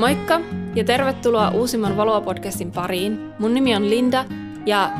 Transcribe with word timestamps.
Moikka 0.00 0.40
ja 0.74 0.84
tervetuloa 0.84 1.50
uusimman 1.50 1.96
Valoa-podcastin 1.96 2.72
pariin. 2.74 3.34
Mun 3.38 3.54
nimi 3.54 3.76
on 3.76 3.90
Linda 3.90 4.24
ja 4.66 4.90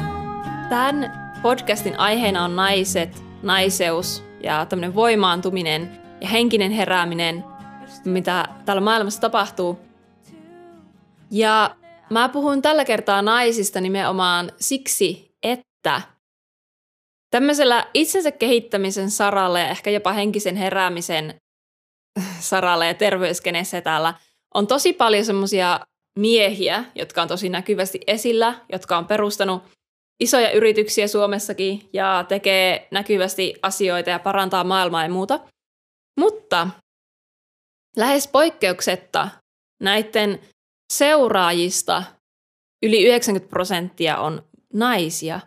tämän 0.68 1.12
podcastin 1.42 1.98
aiheena 1.98 2.44
on 2.44 2.56
naiset, 2.56 3.24
naiseus 3.42 4.24
ja 4.42 4.66
tämmöinen 4.66 4.94
voimaantuminen 4.94 6.00
ja 6.20 6.28
henkinen 6.28 6.70
herääminen, 6.70 7.44
mitä 8.04 8.48
täällä 8.64 8.80
maailmassa 8.80 9.20
tapahtuu. 9.20 9.78
Ja 11.30 11.76
mä 12.10 12.28
puhun 12.28 12.62
tällä 12.62 12.84
kertaa 12.84 13.22
naisista 13.22 13.80
nimenomaan 13.80 14.52
siksi, 14.58 15.34
että 15.42 16.02
tämmöisellä 17.30 17.86
itsensä 17.94 18.30
kehittämisen 18.30 19.10
saralla 19.10 19.60
ja 19.60 19.68
ehkä 19.68 19.90
jopa 19.90 20.12
henkisen 20.12 20.56
heräämisen 20.56 21.34
saralla 22.40 22.84
ja 22.84 22.94
terveyskenessä 22.94 23.80
täällä 23.80 24.14
on 24.54 24.66
tosi 24.66 24.92
paljon 24.92 25.24
semmoisia 25.24 25.80
miehiä, 26.18 26.84
jotka 26.94 27.22
on 27.22 27.28
tosi 27.28 27.48
näkyvästi 27.48 28.00
esillä, 28.06 28.60
jotka 28.72 28.98
on 28.98 29.06
perustanut 29.06 29.62
isoja 30.20 30.50
yrityksiä 30.50 31.08
Suomessakin 31.08 31.88
ja 31.92 32.24
tekee 32.28 32.88
näkyvästi 32.90 33.54
asioita 33.62 34.10
ja 34.10 34.18
parantaa 34.18 34.64
maailmaa 34.64 35.02
ja 35.02 35.10
muuta. 35.10 35.40
Mutta 36.20 36.68
lähes 37.96 38.28
poikkeuksetta 38.28 39.28
näiden 39.82 40.40
seuraajista 40.92 42.02
yli 42.82 43.04
90 43.06 43.50
prosenttia 43.50 44.18
on 44.18 44.44
naisia. 44.72 45.40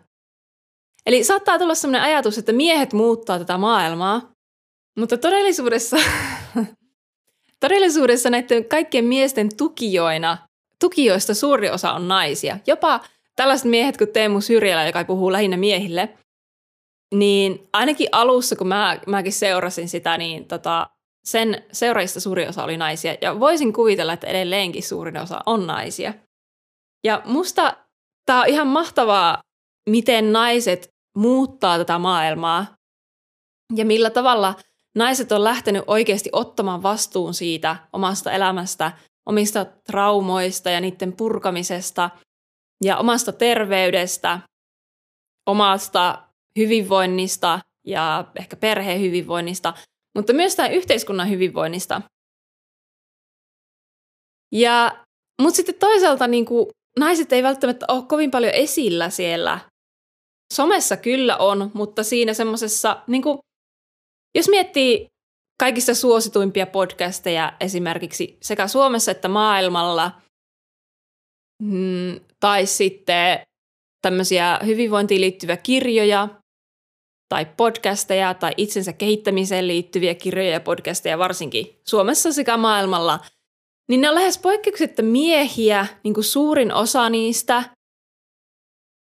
Eli 1.05 1.23
saattaa 1.23 1.59
tulla 1.59 1.75
sellainen 1.75 2.01
ajatus, 2.01 2.37
että 2.37 2.51
miehet 2.51 2.93
muuttaa 2.93 3.39
tätä 3.39 3.57
maailmaa, 3.57 4.31
mutta 4.99 5.17
todellisuudessa, 5.17 5.97
todellisuudessa 7.63 8.29
näiden 8.29 8.65
kaikkien 8.65 9.05
miesten 9.05 9.49
tukijoina, 9.57 10.37
tukijoista 10.79 11.33
suuri 11.33 11.69
osa 11.69 11.93
on 11.93 12.07
naisia. 12.07 12.59
Jopa 12.67 12.99
tällaiset 13.35 13.65
miehet 13.65 13.97
kuin 13.97 14.09
Teemu 14.09 14.41
Syrjälä, 14.41 14.85
joka 14.85 15.05
puhuu 15.05 15.31
lähinnä 15.31 15.57
miehille, 15.57 16.17
niin 17.15 17.69
ainakin 17.73 18.07
alussa, 18.11 18.55
kun 18.55 18.67
mä, 18.67 18.99
mäkin 19.07 19.33
seurasin 19.33 19.89
sitä, 19.89 20.17
niin 20.17 20.47
tota, 20.47 20.87
sen 21.25 21.63
seuraajista 21.71 22.19
suuri 22.19 22.47
osa 22.47 22.63
oli 22.63 22.77
naisia. 22.77 23.15
Ja 23.21 23.39
voisin 23.39 23.73
kuvitella, 23.73 24.13
että 24.13 24.27
edelleenkin 24.27 24.83
suurin 24.83 25.17
osa 25.17 25.41
on 25.45 25.67
naisia. 25.67 26.13
Ja 27.03 27.21
musta 27.25 27.77
tämä 28.25 28.41
on 28.41 28.47
ihan 28.47 28.67
mahtavaa, 28.67 29.41
miten 29.89 30.33
naiset 30.33 30.89
muuttaa 31.17 31.77
tätä 31.77 31.97
maailmaa 31.99 32.65
ja 33.75 33.85
millä 33.85 34.09
tavalla 34.09 34.55
naiset 34.95 35.31
on 35.31 35.43
lähtenyt 35.43 35.83
oikeasti 35.87 36.29
ottamaan 36.31 36.83
vastuun 36.83 37.33
siitä 37.33 37.75
omasta 37.93 38.31
elämästä, 38.31 38.91
omista 39.25 39.65
traumoista 39.65 40.69
ja 40.69 40.81
niiden 40.81 41.13
purkamisesta 41.13 42.09
ja 42.83 42.97
omasta 42.97 43.31
terveydestä, 43.31 44.39
omasta 45.49 46.23
hyvinvoinnista 46.59 47.59
ja 47.87 48.25
ehkä 48.39 48.55
perheen 48.55 49.01
hyvinvoinnista, 49.01 49.73
mutta 50.15 50.33
myös 50.33 50.55
tämän 50.55 50.73
yhteiskunnan 50.73 51.29
hyvinvoinnista. 51.29 52.01
Ja, 54.51 55.05
mutta 55.41 55.55
sitten 55.55 55.75
toisaalta 55.75 56.27
niin 56.27 56.45
kuin, 56.45 56.67
naiset 56.99 57.33
ei 57.33 57.43
välttämättä 57.43 57.85
ole 57.89 58.03
kovin 58.03 58.31
paljon 58.31 58.53
esillä 58.53 59.09
siellä. 59.09 59.59
Somessa 60.53 60.97
kyllä 60.97 61.37
on, 61.37 61.71
mutta 61.73 62.03
siinä 62.03 62.33
semmoisessa, 62.33 63.03
niin 63.07 63.23
jos 64.35 64.49
miettii 64.49 65.07
kaikista 65.59 65.95
suosituimpia 65.95 66.67
podcasteja 66.67 67.53
esimerkiksi 67.59 68.37
sekä 68.41 68.67
Suomessa 68.67 69.11
että 69.11 69.27
maailmalla, 69.27 70.11
mm, 71.61 72.19
tai 72.39 72.65
sitten 72.65 73.39
tämmöisiä 74.01 74.59
hyvinvointiin 74.65 75.21
liittyviä 75.21 75.57
kirjoja 75.57 76.29
tai 77.29 77.45
podcasteja 77.57 78.33
tai 78.33 78.53
itsensä 78.57 78.93
kehittämiseen 78.93 79.67
liittyviä 79.67 80.15
kirjoja 80.15 80.51
ja 80.51 80.59
podcasteja 80.59 81.17
varsinkin 81.17 81.79
Suomessa 81.87 82.33
sekä 82.33 82.57
maailmalla, 82.57 83.19
niin 83.89 84.01
ne 84.01 84.09
on 84.09 84.15
lähes 84.15 84.37
poikkeuksetta 84.37 85.03
miehiä, 85.03 85.87
niin 86.03 86.13
kuin 86.13 86.23
suurin 86.23 86.73
osa 86.73 87.09
niistä, 87.09 87.63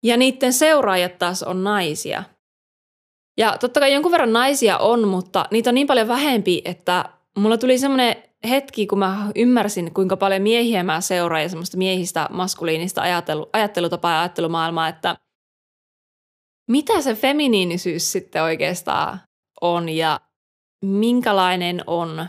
ja 0.04 0.16
niiden 0.16 0.52
seuraajat 0.52 1.18
taas 1.18 1.42
on 1.42 1.64
naisia. 1.64 2.24
Ja 3.36 3.58
totta 3.58 3.80
kai 3.80 3.92
jonkun 3.92 4.12
verran 4.12 4.32
naisia 4.32 4.78
on, 4.78 5.08
mutta 5.08 5.44
niitä 5.50 5.70
on 5.70 5.74
niin 5.74 5.86
paljon 5.86 6.08
vähempi, 6.08 6.62
että 6.64 7.04
mulla 7.38 7.58
tuli 7.58 7.78
semmoinen 7.78 8.16
hetki, 8.48 8.86
kun 8.86 8.98
mä 8.98 9.30
ymmärsin, 9.34 9.94
kuinka 9.94 10.16
paljon 10.16 10.42
miehiä 10.42 10.82
mä 10.82 11.00
seuraan 11.00 11.42
ja 11.42 11.48
semmoista 11.48 11.76
miehistä 11.76 12.28
maskuliinista 12.30 13.02
ajattelu, 13.02 13.48
ajattelutapaa 13.52 14.12
ja 14.12 14.20
ajattelumaailmaa, 14.20 14.88
että 14.88 15.16
mitä 16.70 17.00
se 17.00 17.14
feminiinisyys 17.14 18.12
sitten 18.12 18.42
oikeastaan 18.42 19.20
on 19.60 19.88
ja 19.88 20.20
minkälainen 20.84 21.84
on 21.86 22.26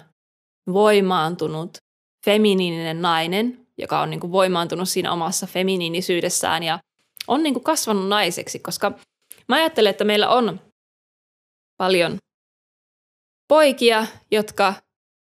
voimaantunut 0.74 1.78
feminiininen 2.26 3.02
nainen, 3.02 3.68
joka 3.78 4.02
on 4.02 4.10
niin 4.10 4.20
kuin 4.20 4.32
voimaantunut 4.32 4.90
siinä 4.90 5.14
omassa 5.14 5.48
feminiinisyydessään 5.48 6.64
ja 6.64 6.80
on 7.28 7.44
niin 7.44 7.54
kuin 7.54 7.64
kasvanut 7.64 8.08
naiseksi, 8.08 8.60
koska 8.60 8.92
mä 9.48 9.56
ajattelen, 9.56 9.90
että 9.90 10.04
meillä 10.04 10.30
on 10.30 10.60
paljon 11.78 12.18
poikia, 13.48 14.06
jotka 14.32 14.74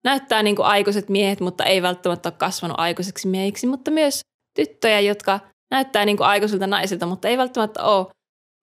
näyttää 0.04 0.44
niin 0.44 0.56
kuin 0.56 0.66
aikuiset 0.66 1.10
miehet, 1.10 1.40
mutta 1.40 1.66
ei 1.66 1.82
välttämättä 1.82 2.30
ole 2.30 2.38
kasvanut 2.38 2.80
aikuiseksi 2.80 3.28
miehiksi, 3.28 3.68
mutta 3.68 3.92
myös 3.92 4.22
tyttöjä, 4.56 5.00
jotka 5.00 5.40
näyttää 5.72 6.06
niin 6.06 6.18
kuin 6.18 6.28
aikuisilta 6.28 6.68
naisilta, 6.68 7.06
mutta 7.06 7.28
ei 7.28 7.38
välttämättä 7.38 7.84
ole 7.84 8.08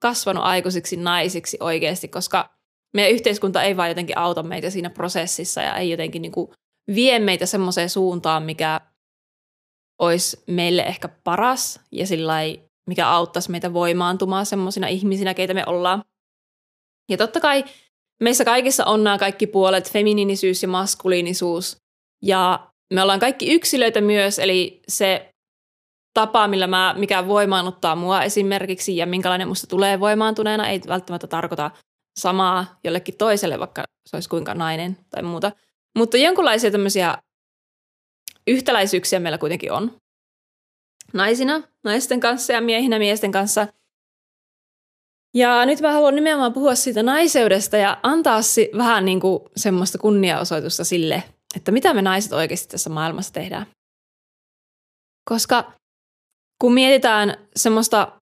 kasvanut 0.03 0.45
aikuisiksi 0.45 0.97
naisiksi 0.97 1.57
oikeasti, 1.61 2.09
koska 2.09 2.51
meidän 2.95 3.13
yhteiskunta 3.13 3.63
ei 3.63 3.77
vaan 3.77 3.89
jotenkin 3.89 4.19
auta 4.19 4.43
meitä 4.43 4.71
siinä 4.71 4.91
prosessissa 4.91 5.63
ja 5.63 5.77
ei 5.77 5.91
jotenkin 5.91 6.23
niin 6.23 6.33
kuin 6.33 6.53
vie 6.95 7.19
meitä 7.19 7.47
semmoiseen 7.47 7.91
suuntaan, 7.91 8.43
mikä 8.43 8.81
olisi 10.01 10.43
meille 10.47 10.83
ehkä 10.83 11.09
paras 11.09 11.81
ja 11.93 12.07
sillä 12.07 12.35
mikä 12.89 13.09
auttaisi 13.09 13.51
meitä 13.51 13.73
voimaantumaan 13.73 14.47
semmoisina 14.47 14.87
ihmisinä, 14.87 15.35
keitä 15.35 15.55
me 15.55 15.65
ollaan. 15.67 16.03
Ja 17.13 17.19
totta 17.19 17.41
kai 17.41 17.65
meissä 18.23 18.45
kaikissa 18.45 18.85
on 18.85 19.05
nämä 19.05 19.19
kaikki 19.19 19.47
puolet, 19.47 19.93
feminiinisyys 19.93 20.63
ja 20.63 20.69
maskuliinisuus. 20.69 21.77
Ja 22.23 22.71
me 22.95 23.03
ollaan 23.03 23.21
kaikki 23.21 23.53
yksilöitä 23.55 24.01
myös, 24.01 24.39
eli 24.39 24.83
se 24.89 25.29
tapa, 26.15 26.49
millä 26.49 26.67
mä, 26.67 26.95
mikä 26.99 27.29
voimaannuttaa 27.29 27.97
mua 27.97 28.23
esimerkiksi 28.23 28.97
ja 28.97 29.07
minkälainen 29.07 29.49
musta 29.49 29.67
tulee 29.67 30.01
voimaantuneena, 30.01 30.69
ei 30.69 30.81
välttämättä 30.89 31.27
tarkoita 31.27 31.71
samaa 32.21 32.79
jollekin 32.85 33.17
toiselle, 33.17 33.59
vaikka 33.59 33.85
se 34.09 34.17
olisi 34.17 34.29
kuinka 34.29 34.55
nainen 34.55 34.97
tai 35.11 35.23
muuta. 35.23 35.53
Mutta 35.99 36.17
jonkinlaisia 36.17 36.71
tämmöisiä 36.71 37.19
yhtäläisyyksiä 38.47 39.21
meillä 39.21 39.39
kuitenkin 39.39 39.73
on. 39.73 39.97
Naisina, 41.13 41.63
naisten 41.85 42.21
kanssa 42.21 42.53
ja 42.53 42.61
miehinä 42.61 42.99
miesten 42.99 43.33
kanssa– 43.33 43.67
ja 45.35 45.67
nyt 45.67 45.81
mä 45.81 45.93
haluan 45.93 46.15
nimenomaan 46.15 46.53
puhua 46.53 46.75
siitä 46.75 47.03
naiseudesta 47.03 47.77
ja 47.77 47.99
antaa 48.03 48.43
si- 48.43 48.71
vähän 48.77 49.05
niin 49.05 49.21
kuin 49.21 49.41
semmoista 49.57 49.99
kunniaosoitusta 49.99 50.85
sille, 50.85 51.23
että 51.57 51.73
mitä 51.73 51.95
me 51.95 52.03
naiset 52.03 52.33
oikeasti 52.33 52.69
tässä 52.69 52.91
maailmassa 52.91 53.33
tehdään. 53.33 53.67
Koska 55.31 55.73
kun 56.63 56.75
mietitään 56.75 57.49
semmoista 57.57 58.21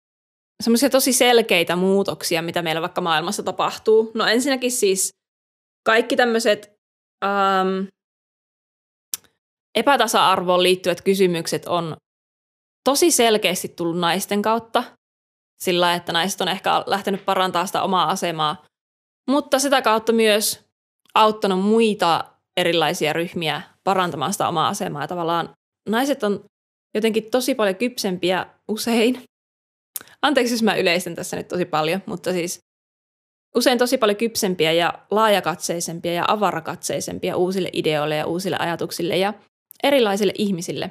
semmoisia 0.63 0.91
tosi 0.91 1.13
selkeitä 1.13 1.77
muutoksia, 1.77 2.43
mitä 2.43 2.63
meillä 2.63 2.83
vaikka 2.83 3.01
maailmassa 3.01 3.43
tapahtuu. 3.43 4.11
No 4.15 4.27
ensinnäkin 4.27 4.73
siis 4.73 5.11
kaikki 5.87 6.17
tämmöiset 6.17 6.73
ähm, 7.25 7.87
epätasa-arvoon 9.75 10.63
liittyvät 10.63 11.01
kysymykset 11.01 11.67
on 11.67 11.97
tosi 12.85 13.11
selkeästi 13.11 13.69
tullut 13.69 13.99
naisten 13.99 14.43
kautta 14.43 14.85
sillä, 15.65 15.95
että 15.95 16.13
naiset 16.13 16.41
on 16.41 16.49
ehkä 16.49 16.85
lähtenyt 16.87 17.25
parantaa 17.25 17.67
sitä 17.67 17.83
omaa 17.83 18.11
asemaa, 18.11 18.65
mutta 19.31 19.59
sitä 19.59 19.83
kautta 19.83 20.13
myös 20.13 20.65
auttanut 21.15 21.61
muita 21.65 22.25
erilaisia 22.57 23.13
ryhmiä 23.13 23.63
parantamaan 23.85 24.33
sitä 24.33 24.49
omaa 24.49 24.69
asemaa. 24.69 25.03
Ja 25.03 25.09
tavallaan 25.09 25.55
naiset 25.89 26.23
on 26.23 26.45
jotenkin 26.95 27.31
tosi 27.31 27.55
paljon 27.55 27.77
kypsempiä 27.77 28.47
usein. 28.69 29.23
Anteeksi, 30.23 30.55
jos 30.55 30.63
mä 30.63 30.75
yleistän 30.75 31.15
tässä 31.15 31.37
nyt 31.37 31.49
tosi 31.49 31.65
paljon, 31.65 32.03
mutta 32.07 32.33
siis 32.33 32.59
usein 33.57 33.79
tosi 33.79 33.99
paljon 33.99 34.17
kypsempiä 34.17 34.73
ja 34.73 34.93
laajakatseisempia 35.11 36.13
ja 36.13 36.25
avarakatseisempia 36.29 37.37
uusille 37.37 37.71
ideoille 37.73 38.17
ja 38.17 38.27
uusille 38.27 38.57
ajatuksille 38.61 39.17
ja 39.17 39.35
erilaisille 39.83 40.33
ihmisille. 40.39 40.91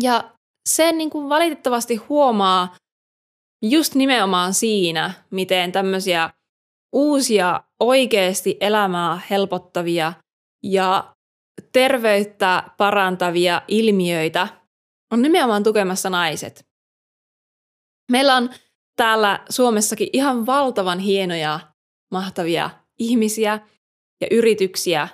Ja 0.00 0.30
sen 0.68 0.98
niin 0.98 1.10
kuin 1.10 1.28
valitettavasti 1.28 1.96
huomaa 1.96 2.76
just 3.70 3.94
nimenomaan 3.94 4.54
siinä, 4.54 5.14
miten 5.30 5.72
tämmöisiä 5.72 6.30
uusia 6.92 7.62
oikeasti 7.80 8.56
elämää 8.60 9.20
helpottavia 9.30 10.12
ja 10.62 11.14
terveyttä 11.72 12.62
parantavia 12.76 13.62
ilmiöitä 13.68 14.48
on 15.12 15.22
nimenomaan 15.22 15.62
tukemassa 15.62 16.10
naiset. 16.10 16.66
Meillä 18.10 18.36
on 18.36 18.50
täällä 18.96 19.44
Suomessakin 19.48 20.08
ihan 20.12 20.46
valtavan 20.46 20.98
hienoja, 20.98 21.60
mahtavia 22.10 22.70
ihmisiä 22.98 23.60
ja 24.20 24.26
yrityksiä, 24.30 25.08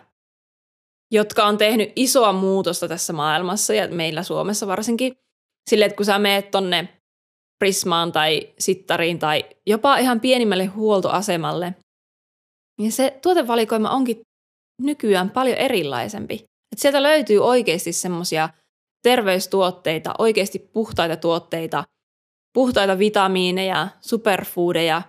jotka 1.10 1.44
on 1.44 1.58
tehnyt 1.58 1.92
isoa 1.96 2.32
muutosta 2.32 2.88
tässä 2.88 3.12
maailmassa 3.12 3.74
ja 3.74 3.88
meillä 3.88 4.22
Suomessa 4.22 4.66
varsinkin. 4.66 5.16
Sille, 5.70 5.84
että 5.84 5.96
kun 5.96 6.06
sä 6.06 6.18
meet 6.18 6.50
tonne 6.50 6.99
Prismaan 7.64 8.12
tai 8.12 8.54
Sittariin 8.58 9.18
tai 9.18 9.44
jopa 9.66 9.98
ihan 9.98 10.20
pienimmälle 10.20 10.64
huoltoasemalle, 10.64 11.74
niin 12.78 12.92
se 12.92 13.18
tuotevalikoima 13.22 13.90
onkin 13.90 14.20
nykyään 14.82 15.30
paljon 15.30 15.58
erilaisempi. 15.58 16.34
Et 16.72 16.78
sieltä 16.78 17.02
löytyy 17.02 17.38
oikeasti 17.38 17.92
semmoisia 17.92 18.48
terveystuotteita, 19.02 20.14
oikeasti 20.18 20.58
puhtaita 20.58 21.16
tuotteita, 21.16 21.84
puhtaita 22.54 22.98
vitamiineja, 22.98 23.88
superfoodeja. 24.00 25.02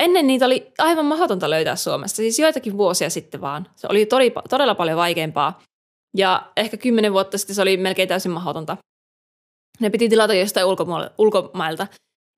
Ennen 0.00 0.26
niitä 0.26 0.46
oli 0.46 0.72
aivan 0.78 1.04
mahdotonta 1.04 1.50
löytää 1.50 1.76
Suomessa, 1.76 2.16
siis 2.16 2.38
joitakin 2.38 2.78
vuosia 2.78 3.10
sitten 3.10 3.40
vaan. 3.40 3.70
Se 3.76 3.86
oli 3.90 4.06
todella 4.50 4.74
paljon 4.74 4.96
vaikeampaa. 4.96 5.62
Ja 6.16 6.52
ehkä 6.56 6.76
kymmenen 6.76 7.12
vuotta 7.12 7.38
sitten 7.38 7.56
se 7.56 7.62
oli 7.62 7.76
melkein 7.76 8.08
täysin 8.08 8.32
mahdotonta. 8.32 8.76
Ne 9.80 9.90
piti 9.90 10.08
tilata 10.08 10.34
jostain 10.34 10.66
ulkomailta. 11.18 11.86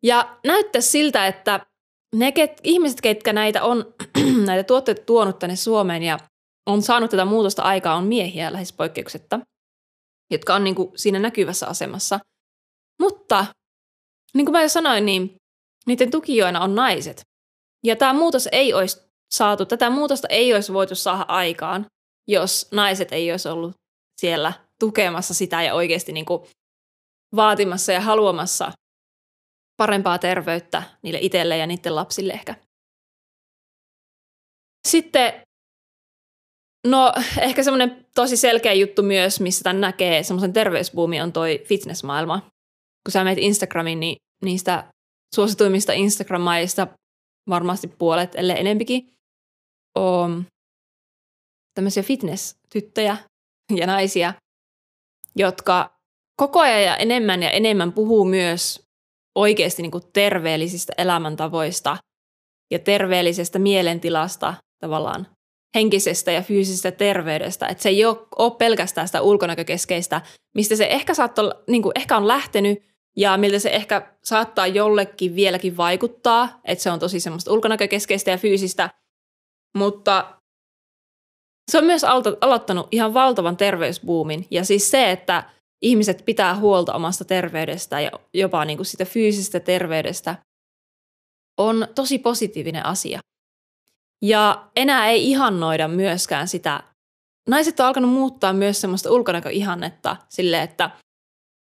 Ja 0.03 0.39
näyttää 0.47 0.81
siltä, 0.81 1.27
että 1.27 1.67
ne 2.15 2.33
ket, 2.33 2.61
ihmiset, 2.65 3.01
ketkä 3.01 3.33
näitä 3.33 3.65
on, 3.65 3.95
näitä 4.47 4.65
tuotteita 4.65 5.03
tuonut 5.03 5.39
tänne 5.39 5.57
Suomeen 5.57 6.03
ja 6.03 6.19
on 6.67 6.83
saanut 6.83 7.11
tätä 7.11 7.25
muutosta 7.25 7.63
aikaa, 7.63 7.97
on 7.97 8.05
miehiä 8.05 8.53
lähes 8.53 8.73
poikkeuksetta, 8.73 9.41
jotka 10.31 10.55
on 10.55 10.65
niin 10.65 10.75
kuin 10.75 10.93
siinä 10.97 11.19
näkyvässä 11.19 11.67
asemassa. 11.67 12.21
Mutta, 13.01 13.47
niin 14.35 14.47
kuin 14.47 14.53
mä 14.53 14.63
jo 14.63 14.69
sanoin, 14.69 15.07
niin 15.07 15.37
niiden 15.87 16.11
tukijoina 16.11 16.61
on 16.61 16.75
naiset. 16.75 17.21
Ja 17.85 17.97
tämä 17.97 18.13
muutos 18.13 18.49
ei 18.53 18.75
olisi 18.75 19.01
saatu, 19.35 19.67
tätä 19.67 19.91
muutosta 19.91 20.29
ei 20.31 20.55
olisi 20.55 20.73
voitu 20.73 20.95
saada 20.95 21.25
aikaan, 21.29 21.87
jos 22.29 22.69
naiset 22.73 23.13
ei 23.13 23.31
olisi 23.31 23.49
ollut 23.49 23.75
siellä 24.21 24.53
tukemassa 24.81 25.35
sitä 25.35 25.63
ja 25.63 25.75
oikeasti 25.75 26.13
niin 26.13 26.25
kuin 26.25 26.43
vaatimassa 27.37 27.93
ja 27.93 28.01
haluamassa 28.01 28.73
parempaa 29.77 30.19
terveyttä 30.19 30.83
niille 31.03 31.19
itselle 31.23 31.57
ja 31.57 31.67
niiden 31.67 31.95
lapsille 31.95 32.33
ehkä. 32.33 32.55
Sitten, 34.89 35.43
no 36.87 37.13
ehkä 37.41 37.63
semmoinen 37.63 38.07
tosi 38.15 38.37
selkeä 38.37 38.73
juttu 38.73 39.03
myös, 39.03 39.41
missä 39.41 39.63
tämän 39.63 39.81
näkee 39.81 40.23
semmoisen 40.23 40.53
terveysbuumi 40.53 41.21
on 41.21 41.33
toi 41.33 41.65
fitnessmaailma. 41.65 42.41
Kun 43.07 43.13
sä 43.13 43.25
menet 43.25 43.39
Instagramiin, 43.39 44.01
niin 44.01 44.17
niistä 44.45 44.93
suosituimmista 45.35 45.93
Instagram-maista 45.93 46.87
varmasti 47.49 47.89
puolet, 47.89 48.35
ellei 48.35 48.61
enempikin, 48.61 49.15
on 49.95 50.47
tämmöisiä 51.75 52.03
fitness-tyttöjä 52.03 53.17
ja 53.77 53.87
naisia, 53.87 54.35
jotka 55.37 55.98
koko 56.41 56.61
ajan 56.61 56.83
ja 56.83 56.97
enemmän 56.97 57.43
ja 57.43 57.51
enemmän 57.51 57.93
puhuu 57.93 58.25
myös 58.25 58.89
oikeasti 59.35 59.83
niin 59.83 59.91
kuin 59.91 60.05
terveellisistä 60.13 60.93
elämäntavoista 60.99 61.97
ja 62.71 62.79
terveellisestä 62.79 63.59
mielentilasta 63.59 64.55
tavallaan 64.81 65.27
henkisestä 65.75 66.33
ja 66.33 66.43
fyysisestä 66.43 66.91
terveydestä. 66.91 67.67
Että 67.67 67.83
se 67.83 67.89
ei 67.89 68.05
ole, 68.05 68.17
ole 68.39 68.53
pelkästään 68.59 69.09
sitä 69.09 69.23
ulkonäkökeskeistä, 69.23 70.21
mistä 70.55 70.77
se 70.77 70.87
ehkä, 70.91 71.15
saattaa, 71.15 71.53
niin 71.69 71.83
kuin 71.83 71.93
ehkä 71.97 72.17
on 72.17 72.29
lähtenyt 72.29 72.83
ja 73.17 73.37
miltä 73.37 73.59
se 73.59 73.71
ehkä 73.71 74.15
saattaa 74.25 74.67
jollekin 74.67 75.35
vieläkin 75.35 75.77
vaikuttaa, 75.77 76.61
että 76.65 76.83
se 76.83 76.91
on 76.91 76.99
tosi 76.99 77.21
semmoista 77.21 77.53
ulkonäkökeskeistä 77.53 78.31
ja 78.31 78.39
fyysistä, 78.39 78.91
mutta 79.77 80.39
se 81.71 81.79
on 81.79 81.85
myös 81.85 82.05
aloittanut 82.41 82.89
ihan 82.91 83.15
valtavan 83.15 83.57
terveysbuumin. 83.57 84.47
Ja 84.51 84.65
siis 84.65 84.91
se, 84.91 85.11
että 85.11 85.58
ihmiset 85.83 86.23
pitää 86.25 86.57
huolta 86.57 86.95
omasta 86.95 87.25
terveydestä 87.25 88.01
ja 88.01 88.11
jopa 88.35 88.65
niin 88.65 88.79
kuin 88.79 88.87
sitä 88.87 89.05
fyysisestä 89.05 89.61
terveydestä, 89.61 90.37
on 91.59 91.89
tosi 91.95 92.19
positiivinen 92.19 92.87
asia. 92.87 93.21
Ja 94.23 94.69
enää 94.77 95.07
ei 95.07 95.31
ihannoida 95.31 95.89
myöskään 95.89 96.49
sitä. 96.49 96.83
Naiset 97.49 97.81
on 97.81 97.87
alkanut 97.87 98.11
muuttaa 98.11 98.53
myös 98.53 98.81
semmoista 98.81 99.11
ulkonäköihannetta 99.11 100.17
sille, 100.29 100.63
että 100.63 100.91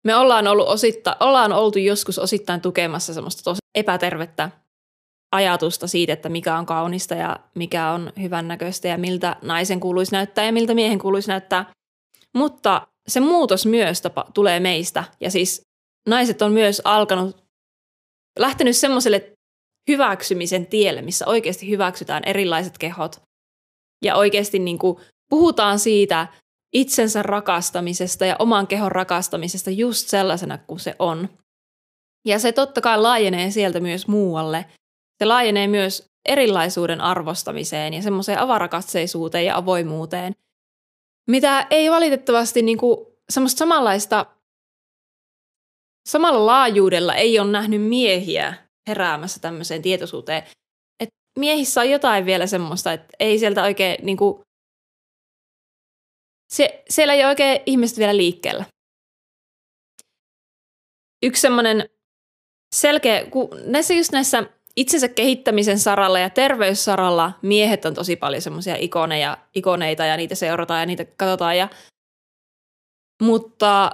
me 0.03 0.15
ollaan, 0.15 0.47
ollut 0.47 0.67
ositta, 0.67 1.17
ollaan 1.19 1.53
oltu 1.53 1.79
joskus 1.79 2.19
osittain 2.19 2.61
tukemassa 2.61 3.13
semmoista 3.13 3.43
tosi 3.43 3.59
epätervettä 3.75 4.49
ajatusta 5.31 5.87
siitä, 5.87 6.13
että 6.13 6.29
mikä 6.29 6.57
on 6.57 6.65
kaunista 6.65 7.15
ja 7.15 7.39
mikä 7.55 7.91
on 7.91 8.13
hyvännäköistä 8.21 8.87
ja 8.87 8.97
miltä 8.97 9.35
naisen 9.41 9.79
kuuluisi 9.79 10.11
näyttää 10.11 10.45
ja 10.45 10.51
miltä 10.51 10.73
miehen 10.73 10.99
kuuluisi 10.99 11.27
näyttää. 11.27 11.65
Mutta 12.33 12.87
se 13.11 13.19
muutos 13.19 13.65
myös 13.65 14.01
tapa, 14.01 14.25
tulee 14.33 14.59
meistä. 14.59 15.03
Ja 15.19 15.31
siis 15.31 15.61
naiset 16.09 16.41
on 16.41 16.51
myös 16.51 16.81
alkanut, 16.83 17.43
lähtenyt 18.39 18.77
semmoiselle 18.77 19.33
hyväksymisen 19.89 20.67
tielle, 20.67 21.01
missä 21.01 21.27
oikeasti 21.27 21.69
hyväksytään 21.69 22.23
erilaiset 22.25 22.77
kehot. 22.77 23.21
Ja 24.03 24.15
oikeasti 24.15 24.59
niin 24.59 24.77
kuin 24.77 24.97
puhutaan 25.29 25.79
siitä 25.79 26.27
itsensä 26.73 27.23
rakastamisesta 27.23 28.25
ja 28.25 28.35
oman 28.39 28.67
kehon 28.67 28.91
rakastamisesta 28.91 29.69
just 29.69 30.07
sellaisena 30.07 30.57
kuin 30.57 30.79
se 30.79 30.95
on. 30.99 31.29
Ja 32.27 32.39
se 32.39 32.51
totta 32.51 32.81
kai 32.81 33.01
laajenee 33.01 33.51
sieltä 33.51 33.79
myös 33.79 34.07
muualle. 34.07 34.65
Se 35.19 35.25
laajenee 35.25 35.67
myös 35.67 36.05
erilaisuuden 36.29 37.01
arvostamiseen 37.01 37.93
ja 37.93 38.01
semmoiseen 38.01 38.39
avarakatseisuuteen 38.39 39.45
ja 39.45 39.57
avoimuuteen– 39.57 40.35
mitä 41.29 41.67
ei 41.69 41.91
valitettavasti 41.91 42.61
niin 42.61 42.77
kuin, 42.77 43.07
semmoista 43.29 43.59
samanlaista, 43.59 44.25
samalla 46.09 46.45
laajuudella 46.45 47.15
ei 47.15 47.39
ole 47.39 47.51
nähnyt 47.51 47.81
miehiä 47.81 48.67
heräämässä 48.87 49.39
tämmöiseen 49.39 49.81
tietoisuuteen. 49.81 50.43
Et 50.99 51.09
miehissä 51.39 51.81
on 51.81 51.89
jotain 51.89 52.25
vielä 52.25 52.47
semmoista, 52.47 52.93
että 52.93 53.07
ei 53.19 53.39
sieltä 53.39 53.63
oikein 53.63 54.05
niin 54.05 54.17
kuin, 54.17 54.43
se, 56.53 56.83
siellä 56.89 57.13
ei 57.13 57.19
ole 57.19 57.29
oikein 57.29 57.61
ihmiset 57.65 57.97
vielä 57.97 58.17
liikkeellä. 58.17 58.65
Yksi 61.23 61.41
semmoinen 61.41 61.89
selkeä, 62.75 63.25
kun 63.25 63.49
näissä 63.65 63.93
just 63.93 64.11
näissä 64.11 64.43
itsensä 64.75 65.07
kehittämisen 65.07 65.79
saralla 65.79 66.19
ja 66.19 66.29
terveyssaralla 66.29 67.31
miehet 67.41 67.85
on 67.85 67.93
tosi 67.93 68.15
paljon 68.15 68.41
semmoisia 68.41 68.75
ikoneja, 68.79 69.37
ikoneita 69.55 70.05
ja 70.05 70.17
niitä 70.17 70.35
seurataan 70.35 70.79
ja 70.79 70.85
niitä 70.85 71.05
katsotaan. 71.05 71.57
Ja, 71.57 71.69
mutta 73.21 73.91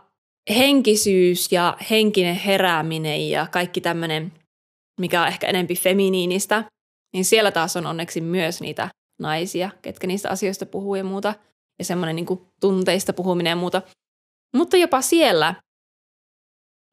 henkisyys 0.49 1.51
ja 1.51 1.77
henkinen 1.89 2.35
herääminen 2.35 3.29
ja 3.29 3.47
kaikki 3.51 3.81
tämmöinen, 3.81 4.33
mikä 4.99 5.21
on 5.21 5.27
ehkä 5.27 5.47
enempi 5.47 5.75
feminiinistä, 5.75 6.63
niin 7.13 7.25
siellä 7.25 7.51
taas 7.51 7.75
on 7.77 7.85
onneksi 7.85 8.21
myös 8.21 8.61
niitä 8.61 8.89
naisia, 9.21 9.69
ketkä 9.81 10.07
niistä 10.07 10.29
asioista 10.29 10.65
puhuu 10.65 10.95
ja 10.95 11.03
muuta. 11.03 11.33
Ja 11.79 11.85
semmoinen 11.85 12.15
niin 12.15 12.25
kuin 12.25 12.41
tunteista 12.61 13.13
puhuminen 13.13 13.51
ja 13.51 13.55
muuta. 13.55 13.81
Mutta 14.55 14.77
jopa 14.77 15.01
siellä 15.01 15.55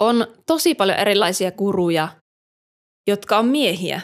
on 0.00 0.26
tosi 0.46 0.74
paljon 0.74 0.98
erilaisia 0.98 1.52
kuruja 1.52 2.08
jotka 3.06 3.38
on 3.38 3.46
miehiä. 3.46 4.00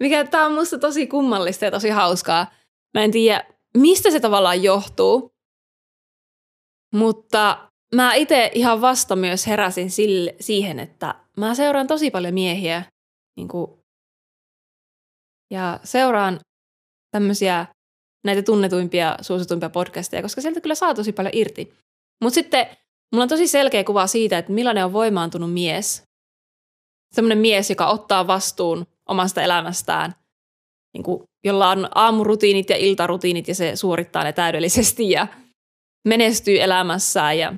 Mikä 0.00 0.24
tämä 0.24 0.46
on 0.46 0.54
musta 0.54 0.78
tosi 0.78 1.06
kummallista 1.06 1.64
ja 1.64 1.70
tosi 1.70 1.88
hauskaa. 1.88 2.50
Mä 2.94 3.04
en 3.04 3.10
tiedä, 3.10 3.44
mistä 3.76 4.10
se 4.10 4.20
tavallaan 4.20 4.62
johtuu, 4.62 5.30
mutta 6.94 7.70
mä 7.94 8.14
itse 8.14 8.50
ihan 8.54 8.80
vasta 8.80 9.16
myös 9.16 9.46
heräsin 9.46 9.90
sille, 9.90 10.34
siihen, 10.40 10.78
että 10.78 11.14
mä 11.36 11.54
seuraan 11.54 11.86
tosi 11.86 12.10
paljon 12.10 12.34
miehiä 12.34 12.82
niin 13.36 13.48
kuin, 13.48 13.70
ja 15.50 15.80
seuraan 15.84 16.40
tämmöisiä 17.10 17.66
näitä 18.24 18.42
tunnetuimpia, 18.42 19.16
suosituimpia 19.20 19.70
podcasteja, 19.70 20.22
koska 20.22 20.40
sieltä 20.40 20.60
kyllä 20.60 20.74
saa 20.74 20.94
tosi 20.94 21.12
paljon 21.12 21.34
irti. 21.34 21.74
Mutta 22.22 22.34
sitten 22.34 22.66
mulla 23.12 23.22
on 23.22 23.28
tosi 23.28 23.46
selkeä 23.46 23.84
kuva 23.84 24.06
siitä, 24.06 24.38
että 24.38 24.52
millainen 24.52 24.84
on 24.84 24.92
voimaantunut 24.92 25.52
mies 25.52 26.02
semmoinen 27.14 27.38
mies, 27.38 27.70
joka 27.70 27.86
ottaa 27.86 28.26
vastuun 28.26 28.86
omasta 29.08 29.42
elämästään, 29.42 30.14
niin 30.94 31.04
kuin, 31.04 31.22
jolla 31.44 31.70
on 31.70 31.88
aamurutiinit 31.94 32.70
ja 32.70 32.76
iltarutiinit 32.76 33.48
ja 33.48 33.54
se 33.54 33.76
suorittaa 33.76 34.24
ne 34.24 34.32
täydellisesti 34.32 35.10
ja 35.10 35.26
menestyy 36.08 36.60
elämässään 36.60 37.38
ja 37.38 37.54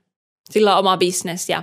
sillä 0.50 0.72
on 0.72 0.78
oma 0.78 0.96
bisnes 0.96 1.48
ja 1.48 1.62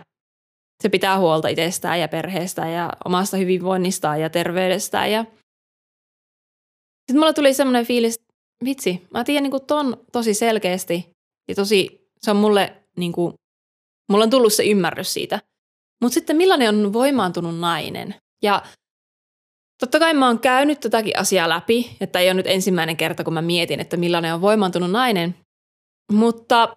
se 0.83 0.89
pitää 0.89 1.19
huolta 1.19 1.47
itsestään 1.47 1.99
ja 1.99 2.07
perheestään 2.07 2.73
ja 2.73 2.93
omasta 3.05 3.37
hyvinvoinnistaan 3.37 4.21
ja 4.21 4.29
terveydestään. 4.29 5.11
Ja 5.11 5.23
sitten 5.23 7.19
mulla 7.19 7.33
tuli 7.33 7.53
semmoinen 7.53 7.85
fiilis, 7.85 8.21
vitsi, 8.65 9.07
mä 9.13 9.23
tiedän 9.23 9.43
niin 9.43 9.51
kuin 9.51 9.65
ton 9.65 10.05
tosi 10.11 10.33
selkeästi 10.33 11.09
ja 11.47 11.55
tosi, 11.55 12.09
se 12.21 12.31
on 12.31 12.37
mulle 12.37 12.83
niin 12.97 13.11
kuin, 13.11 13.33
mulla 14.11 14.23
on 14.23 14.29
tullut 14.29 14.53
se 14.53 14.63
ymmärrys 14.63 15.13
siitä. 15.13 15.39
Mutta 16.01 16.13
sitten 16.13 16.37
millainen 16.37 16.69
on 16.69 16.93
voimaantunut 16.93 17.59
nainen? 17.59 18.15
Ja 18.43 18.61
totta 19.79 19.99
kai 19.99 20.13
mä 20.13 20.27
oon 20.27 20.39
käynyt 20.39 20.79
tätäkin 20.79 21.19
asiaa 21.19 21.49
läpi, 21.49 21.97
että 22.01 22.19
ei 22.19 22.27
ole 22.27 22.33
nyt 22.33 22.47
ensimmäinen 22.47 22.97
kerta, 22.97 23.23
kun 23.23 23.33
mä 23.33 23.41
mietin, 23.41 23.79
että 23.79 23.97
millainen 23.97 24.33
on 24.33 24.41
voimaantunut 24.41 24.91
nainen. 24.91 25.35
Mutta 26.11 26.75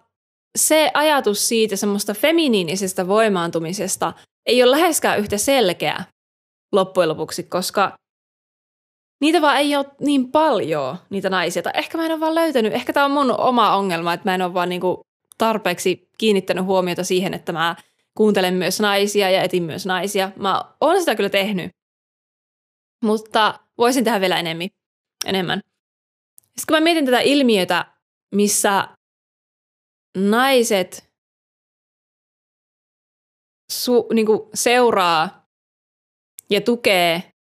se 0.57 0.91
ajatus 0.93 1.47
siitä 1.47 1.75
semmoista 1.75 2.13
feminiinisestä 2.13 3.07
voimaantumisesta 3.07 4.13
ei 4.45 4.63
ole 4.63 4.71
läheskään 4.71 5.19
yhtä 5.19 5.37
selkeä 5.37 6.03
loppujen 6.71 7.09
lopuksi, 7.09 7.43
koska 7.43 7.97
niitä 9.21 9.41
vaan 9.41 9.57
ei 9.57 9.75
ole 9.75 9.85
niin 9.99 10.31
paljon, 10.31 10.97
niitä 11.09 11.29
naisia. 11.29 11.61
Tai 11.61 11.73
ehkä 11.75 11.97
mä 11.97 12.05
en 12.05 12.11
ole 12.11 12.19
vaan 12.19 12.35
löytänyt, 12.35 12.73
ehkä 12.73 12.93
tämä 12.93 13.05
on 13.05 13.11
mun 13.11 13.39
oma 13.39 13.75
ongelma, 13.75 14.13
että 14.13 14.29
mä 14.29 14.35
en 14.35 14.41
ole 14.41 14.53
vaan 14.53 14.69
niinku 14.69 15.01
tarpeeksi 15.37 16.07
kiinnittänyt 16.17 16.65
huomiota 16.65 17.03
siihen, 17.03 17.33
että 17.33 17.51
mä 17.51 17.75
kuuntelen 18.17 18.53
myös 18.53 18.79
naisia 18.79 19.29
ja 19.29 19.43
etin 19.43 19.63
myös 19.63 19.85
naisia. 19.85 20.31
Mä 20.35 20.75
oon 20.81 20.99
sitä 20.99 21.15
kyllä 21.15 21.29
tehnyt, 21.29 21.71
mutta 23.03 23.59
voisin 23.77 24.03
tehdä 24.03 24.21
vielä 24.21 24.39
enemmän. 24.39 24.69
enemmän. 25.25 25.59
Sitten 26.39 26.65
kun 26.67 26.75
mä 26.75 26.83
mietin 26.83 27.05
tätä 27.05 27.19
ilmiötä, 27.19 27.93
missä 28.35 28.87
naiset 30.17 31.09
su, 33.71 34.07
niin 34.13 34.27
seuraa 34.53 35.45
ja 36.49 36.61
tukee 36.61 37.31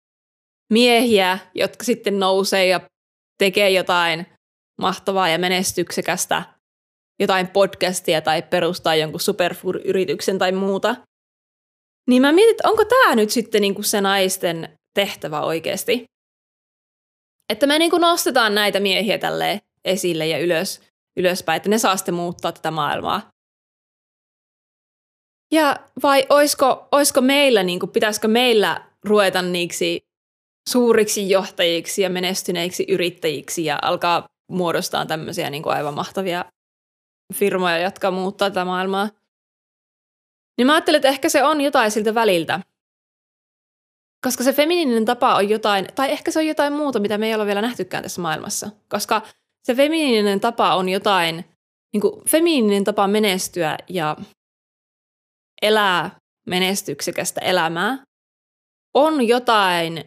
miehiä, 0.73 1.39
jotka 1.55 1.85
sitten 1.85 2.19
nousee 2.19 2.67
ja 2.67 2.81
tekee 3.39 3.71
jotain 3.71 4.27
mahtavaa 4.81 5.29
ja 5.29 5.39
menestyksekästä, 5.39 6.43
jotain 7.23 7.49
podcastia 7.49 8.21
tai 8.21 8.43
perustaa 8.43 8.95
jonkun 8.95 9.21
superfood-yrityksen 9.21 10.39
tai 10.39 10.53
muuta. 10.53 10.97
Niin 12.09 12.23
mä 12.23 12.33
mietin, 12.33 12.51
että 12.51 12.69
onko 12.69 12.85
tämä 12.85 13.15
nyt 13.15 13.31
sitten 13.31 13.61
niinku 13.61 13.83
se 13.83 14.01
naisten 14.01 14.79
tehtävä 14.95 15.41
oikeasti? 15.41 16.05
Että 17.53 17.67
me 17.67 17.79
niinku 17.79 17.99
nostetaan 17.99 18.55
näitä 18.55 18.81
miehiä 18.81 19.19
tälle 19.19 19.61
esille 19.85 20.27
ja 20.27 20.39
ylös, 20.39 20.81
ylöspäin, 21.17 21.57
että 21.57 21.69
ne 21.69 21.79
saa 21.79 21.97
sitten 21.97 22.15
muuttaa 22.15 22.53
tätä 22.53 22.71
maailmaa. 22.71 23.29
Ja 25.53 25.77
vai 26.03 26.27
oisko, 26.29 26.89
oisko 26.93 27.21
meillä, 27.21 27.63
niin 27.63 27.81
kuin, 27.81 27.91
pitäisikö 27.91 28.29
meillä 28.29 28.87
ruveta 29.05 29.43
niiksi 29.43 30.01
suuriksi 30.69 31.31
johtajiksi 31.31 32.03
ja 32.03 32.11
menestyneiksi 32.11 32.85
yrittäjiksi 32.89 33.65
ja 33.65 33.79
alkaa 33.83 34.27
muodostaa 34.51 35.07
tämmöisiä 35.07 35.51
niin 35.51 35.63
kuin 35.63 35.75
aivan 35.77 35.95
mahtavia 35.95 36.45
firmoja, 37.35 37.79
jotka 37.79 38.11
muuttaa 38.11 38.51
tätä 38.51 38.65
maailmaa. 38.65 39.09
Niin 40.59 40.67
mä 40.67 40.73
ajattelin, 40.73 40.97
että 40.97 41.09
ehkä 41.09 41.29
se 41.29 41.45
on 41.45 41.61
jotain 41.61 41.91
siltä 41.91 42.15
väliltä. 42.15 42.61
Koska 44.25 44.45
se 44.45 44.53
feminiininen 44.53 45.05
tapa 45.05 45.35
on 45.35 45.49
jotain, 45.49 45.87
tai 45.95 46.11
ehkä 46.11 46.31
se 46.31 46.39
on 46.39 46.47
jotain 46.47 46.73
muuta, 46.73 47.01
mitä 47.01 47.19
me 47.19 47.27
ei 47.27 47.35
ole 47.35 47.47
vielä 47.47 47.63
nähtykään 47.63 48.03
tässä 48.03 48.21
maailmassa. 48.21 48.71
Koska 48.89 49.23
se 49.63 49.75
feminiininen 49.75 50.41
tapa 50.41 50.75
on 50.75 50.89
jotain, 50.89 51.45
niin 51.93 52.01
kuin 52.01 52.25
feminiininen 52.29 52.85
tapa 52.85 53.09
menestyä 53.09 53.79
ja 53.89 54.17
elää 55.63 56.17
menestyksekästä 56.47 57.41
elämää 57.41 57.99
on 58.95 59.29
jotain 59.29 60.05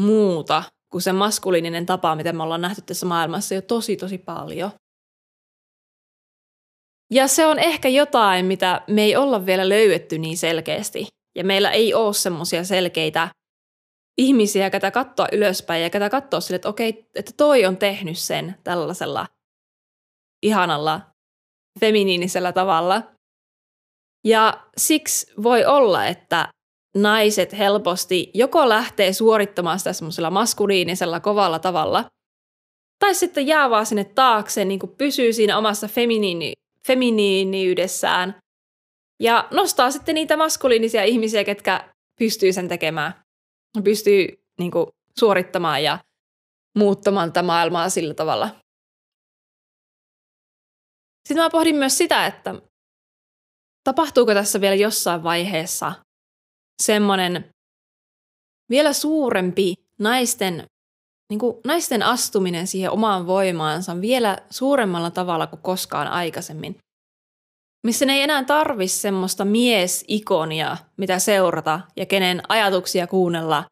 muuta 0.00 0.62
kuin 0.92 1.02
se 1.02 1.12
maskuliininen 1.12 1.86
tapa, 1.86 2.16
mitä 2.16 2.32
me 2.32 2.42
ollaan 2.42 2.60
nähty 2.60 2.82
tässä 2.82 3.06
maailmassa 3.06 3.54
jo 3.54 3.62
tosi 3.62 3.96
tosi 3.96 4.18
paljon. 4.18 4.70
Ja 7.12 7.28
se 7.28 7.46
on 7.46 7.58
ehkä 7.58 7.88
jotain, 7.88 8.46
mitä 8.46 8.82
me 8.86 9.02
ei 9.02 9.16
olla 9.16 9.46
vielä 9.46 9.68
löydetty 9.68 10.18
niin 10.18 10.36
selkeästi. 10.36 11.06
Ja 11.36 11.44
meillä 11.44 11.70
ei 11.70 11.94
ole 11.94 12.14
semmoisia 12.14 12.64
selkeitä 12.64 13.28
ihmisiä, 14.18 14.70
ketä 14.70 14.90
katsoa 14.90 15.26
ylöspäin 15.32 15.82
ja 15.82 15.90
ketä 15.90 16.10
katsoa 16.10 16.40
sille, 16.40 16.56
että 16.56 16.68
okei, 16.68 17.08
että 17.14 17.32
toi 17.36 17.66
on 17.66 17.76
tehnyt 17.76 18.18
sen 18.18 18.54
tällaisella 18.64 19.26
ihanalla 20.42 21.00
feminiinisellä 21.80 22.52
tavalla. 22.52 23.02
Ja 24.26 24.66
siksi 24.76 25.32
voi 25.42 25.64
olla, 25.64 26.06
että 26.06 26.48
naiset 26.96 27.58
helposti 27.58 28.30
joko 28.34 28.68
lähtee 28.68 29.12
suorittamaan 29.12 29.78
sitä 29.78 29.92
semmoisella 29.92 30.30
maskuliinisella 30.30 31.20
kovalla 31.20 31.58
tavalla, 31.58 32.04
tai 32.98 33.14
sitten 33.14 33.46
jää 33.46 33.70
vaan 33.70 33.86
sinne 33.86 34.04
taakse, 34.04 34.64
niin 34.64 34.80
kuin 34.80 34.94
pysyy 34.98 35.32
siinä 35.32 35.58
omassa 35.58 35.88
feminiini, 35.88 36.52
feminiiniydessään 36.86 38.40
ja 39.20 39.48
nostaa 39.50 39.90
sitten 39.90 40.14
niitä 40.14 40.36
maskuliinisia 40.36 41.04
ihmisiä, 41.04 41.44
ketkä 41.44 41.92
pystyy 42.18 42.52
sen 42.52 42.68
tekemään. 42.68 43.22
Pystyy 43.84 44.28
niin 44.58 44.70
kuin, 44.70 44.86
suorittamaan 45.18 45.82
ja 45.82 45.98
muuttamaan 46.78 47.28
tätä 47.28 47.42
maailmaa 47.42 47.88
sillä 47.88 48.14
tavalla. 48.14 48.48
Sitten 51.28 51.44
mä 51.44 51.50
pohdin 51.50 51.76
myös 51.76 51.98
sitä, 51.98 52.26
että 52.26 52.54
tapahtuuko 53.84 54.34
tässä 54.34 54.60
vielä 54.60 54.74
jossain 54.74 55.22
vaiheessa 55.22 55.92
semmoinen 56.82 57.50
vielä 58.70 58.92
suurempi 58.92 59.74
naisten, 59.98 60.66
niin 61.32 61.38
kuin 61.38 61.56
naisten 61.64 62.02
astuminen 62.02 62.66
siihen 62.66 62.90
omaan 62.90 63.26
voimaansa 63.26 64.00
vielä 64.00 64.38
suuremmalla 64.50 65.10
tavalla 65.10 65.46
kuin 65.46 65.62
koskaan 65.62 66.08
aikaisemmin. 66.08 66.78
Missä 67.86 68.06
ne 68.06 68.12
ei 68.12 68.22
enää 68.22 68.44
tarvi 68.44 68.88
semmoista 68.88 69.44
miesikonia, 69.44 70.76
mitä 70.96 71.18
seurata 71.18 71.80
ja 71.96 72.06
kenen 72.06 72.42
ajatuksia 72.48 73.06
kuunnella, 73.06 73.64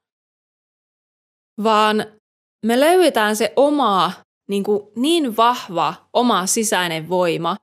vaan 1.62 2.07
me 2.67 2.81
löydetään 2.81 3.37
se 3.37 3.52
oma, 3.57 4.12
niin, 4.49 4.64
kuin 4.64 4.93
niin 4.97 5.37
vahva 5.37 5.95
oma 6.12 6.47
sisäinen 6.47 7.09
voima 7.09 7.57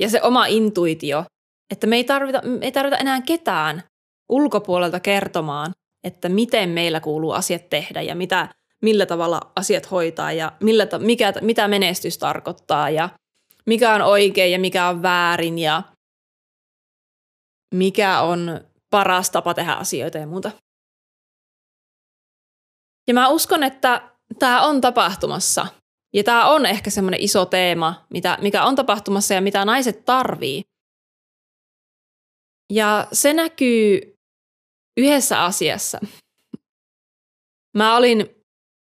ja 0.00 0.10
se 0.10 0.22
oma 0.22 0.46
intuitio, 0.46 1.24
että 1.72 1.86
me 1.86 1.96
ei 1.96 2.04
tarvita, 2.04 2.42
me 2.42 2.58
ei 2.62 2.72
tarvita 2.72 2.98
enää 2.98 3.20
ketään 3.20 3.82
ulkopuolelta 4.28 5.00
kertomaan, 5.00 5.72
että 6.06 6.28
miten 6.28 6.68
meillä 6.68 7.00
kuuluu 7.00 7.32
asiat 7.32 7.68
tehdä 7.70 8.02
ja 8.02 8.14
mitä, 8.14 8.54
millä 8.82 9.06
tavalla 9.06 9.52
asiat 9.56 9.90
hoitaa 9.90 10.32
ja 10.32 10.52
millä, 10.60 10.86
mikä, 10.98 11.32
mitä 11.40 11.68
menestys 11.68 12.18
tarkoittaa 12.18 12.90
ja 12.90 13.08
mikä 13.66 13.94
on 13.94 14.02
oikein 14.02 14.52
ja 14.52 14.58
mikä 14.58 14.88
on 14.88 15.02
väärin 15.02 15.58
ja 15.58 15.82
mikä 17.74 18.20
on 18.20 18.60
paras 18.90 19.30
tapa 19.30 19.54
tehdä 19.54 19.72
asioita 19.72 20.18
ja 20.18 20.26
muuta. 20.26 20.50
Ja 23.08 23.14
mä 23.14 23.28
uskon, 23.28 23.62
että 23.62 24.10
tämä 24.38 24.62
on 24.62 24.80
tapahtumassa. 24.80 25.66
Ja 26.14 26.24
tämä 26.24 26.48
on 26.48 26.66
ehkä 26.66 26.90
semmoinen 26.90 27.20
iso 27.20 27.46
teema, 27.46 28.06
mitä, 28.10 28.38
mikä 28.42 28.64
on 28.64 28.74
tapahtumassa 28.74 29.34
ja 29.34 29.40
mitä 29.40 29.64
naiset 29.64 30.04
tarvii. 30.04 30.62
Ja 32.72 33.08
se 33.12 33.32
näkyy 33.32 34.15
yhdessä 34.96 35.44
asiassa. 35.44 36.00
Mä 37.76 37.96
olin 37.96 38.36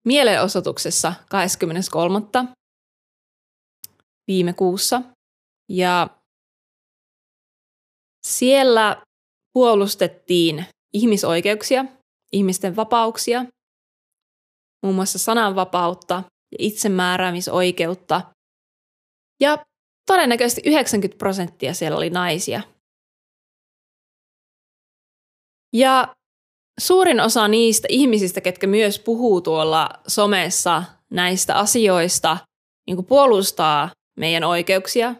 mielenosoituksessa 0.07 1.15
23. 1.31 2.21
viime 4.29 4.53
kuussa 4.53 5.03
ja 5.69 6.09
siellä 8.27 9.03
puolustettiin 9.53 10.67
ihmisoikeuksia, 10.93 11.85
ihmisten 12.33 12.77
vapauksia, 12.77 13.45
muun 14.83 14.95
muassa 14.95 15.19
sananvapautta 15.19 16.15
ja 16.53 16.57
itsemääräämisoikeutta. 16.59 18.23
Ja 19.41 19.65
todennäköisesti 20.07 20.63
90 20.65 21.19
prosenttia 21.19 21.75
siellä 21.75 21.97
oli 21.97 22.11
naisia– 22.11 22.63
ja 25.73 26.15
suurin 26.81 27.21
osa 27.21 27.49
niistä 27.49 27.89
ihmisistä, 27.91 28.41
ketkä 28.41 28.67
myös 28.67 28.99
puhuu 28.99 29.41
tuolla 29.41 29.89
somessa 30.07 30.83
näistä 31.11 31.55
asioista, 31.55 32.39
niin 32.87 32.97
kuin 32.97 33.07
puolustaa 33.07 33.91
meidän 34.19 34.45
oikeuksia 34.45 35.15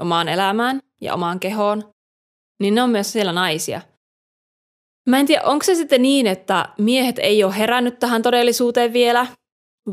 omaan 0.00 0.28
elämään 0.28 0.80
ja 1.00 1.14
omaan 1.14 1.40
kehoon, 1.40 1.92
niin 2.60 2.74
ne 2.74 2.82
on 2.82 2.90
myös 2.90 3.12
siellä 3.12 3.32
naisia. 3.32 3.80
Mä 5.08 5.20
en 5.20 5.26
tiedä, 5.26 5.42
onko 5.44 5.64
se 5.64 5.74
sitten 5.74 6.02
niin, 6.02 6.26
että 6.26 6.68
miehet 6.78 7.18
ei 7.18 7.44
ole 7.44 7.58
herännyt 7.58 7.98
tähän 7.98 8.22
todellisuuteen 8.22 8.92
vielä, 8.92 9.26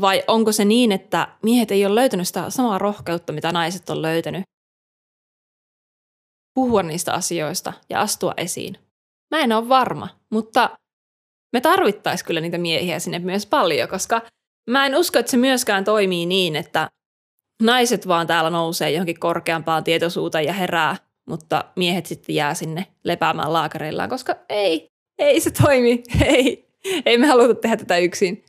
vai 0.00 0.22
onko 0.28 0.52
se 0.52 0.64
niin, 0.64 0.92
että 0.92 1.36
miehet 1.42 1.70
ei 1.70 1.86
ole 1.86 1.94
löytänyt 1.94 2.26
sitä 2.26 2.50
samaa 2.50 2.78
rohkeutta, 2.78 3.32
mitä 3.32 3.52
naiset 3.52 3.90
on 3.90 4.02
löytänyt. 4.02 4.42
Puhua 6.54 6.82
niistä 6.82 7.12
asioista 7.12 7.72
ja 7.90 8.00
astua 8.00 8.34
esiin. 8.36 8.91
Mä 9.32 9.40
en 9.40 9.52
ole 9.52 9.68
varma, 9.68 10.08
mutta 10.30 10.78
me 11.52 11.60
tarvittaisiin 11.60 12.26
kyllä 12.26 12.40
niitä 12.40 12.58
miehiä 12.58 12.98
sinne 12.98 13.18
myös 13.18 13.46
paljon, 13.46 13.88
koska 13.88 14.22
mä 14.70 14.86
en 14.86 14.96
usko, 14.96 15.18
että 15.18 15.30
se 15.30 15.36
myöskään 15.36 15.84
toimii 15.84 16.26
niin, 16.26 16.56
että 16.56 16.88
naiset 17.62 18.08
vaan 18.08 18.26
täällä 18.26 18.50
nousee 18.50 18.90
johonkin 18.90 19.20
korkeampaan 19.20 19.84
tietoisuuteen 19.84 20.44
ja 20.44 20.52
herää, 20.52 20.96
mutta 21.28 21.64
miehet 21.76 22.06
sitten 22.06 22.34
jää 22.34 22.54
sinne 22.54 22.86
lepäämään 23.04 23.52
laakareillaan, 23.52 24.08
koska 24.08 24.36
ei, 24.48 24.88
ei 25.18 25.40
se 25.40 25.50
toimi, 25.50 26.02
ei, 26.24 26.68
ei 27.06 27.18
me 27.18 27.26
haluta 27.26 27.54
tehdä 27.54 27.76
tätä 27.76 27.98
yksin. 27.98 28.44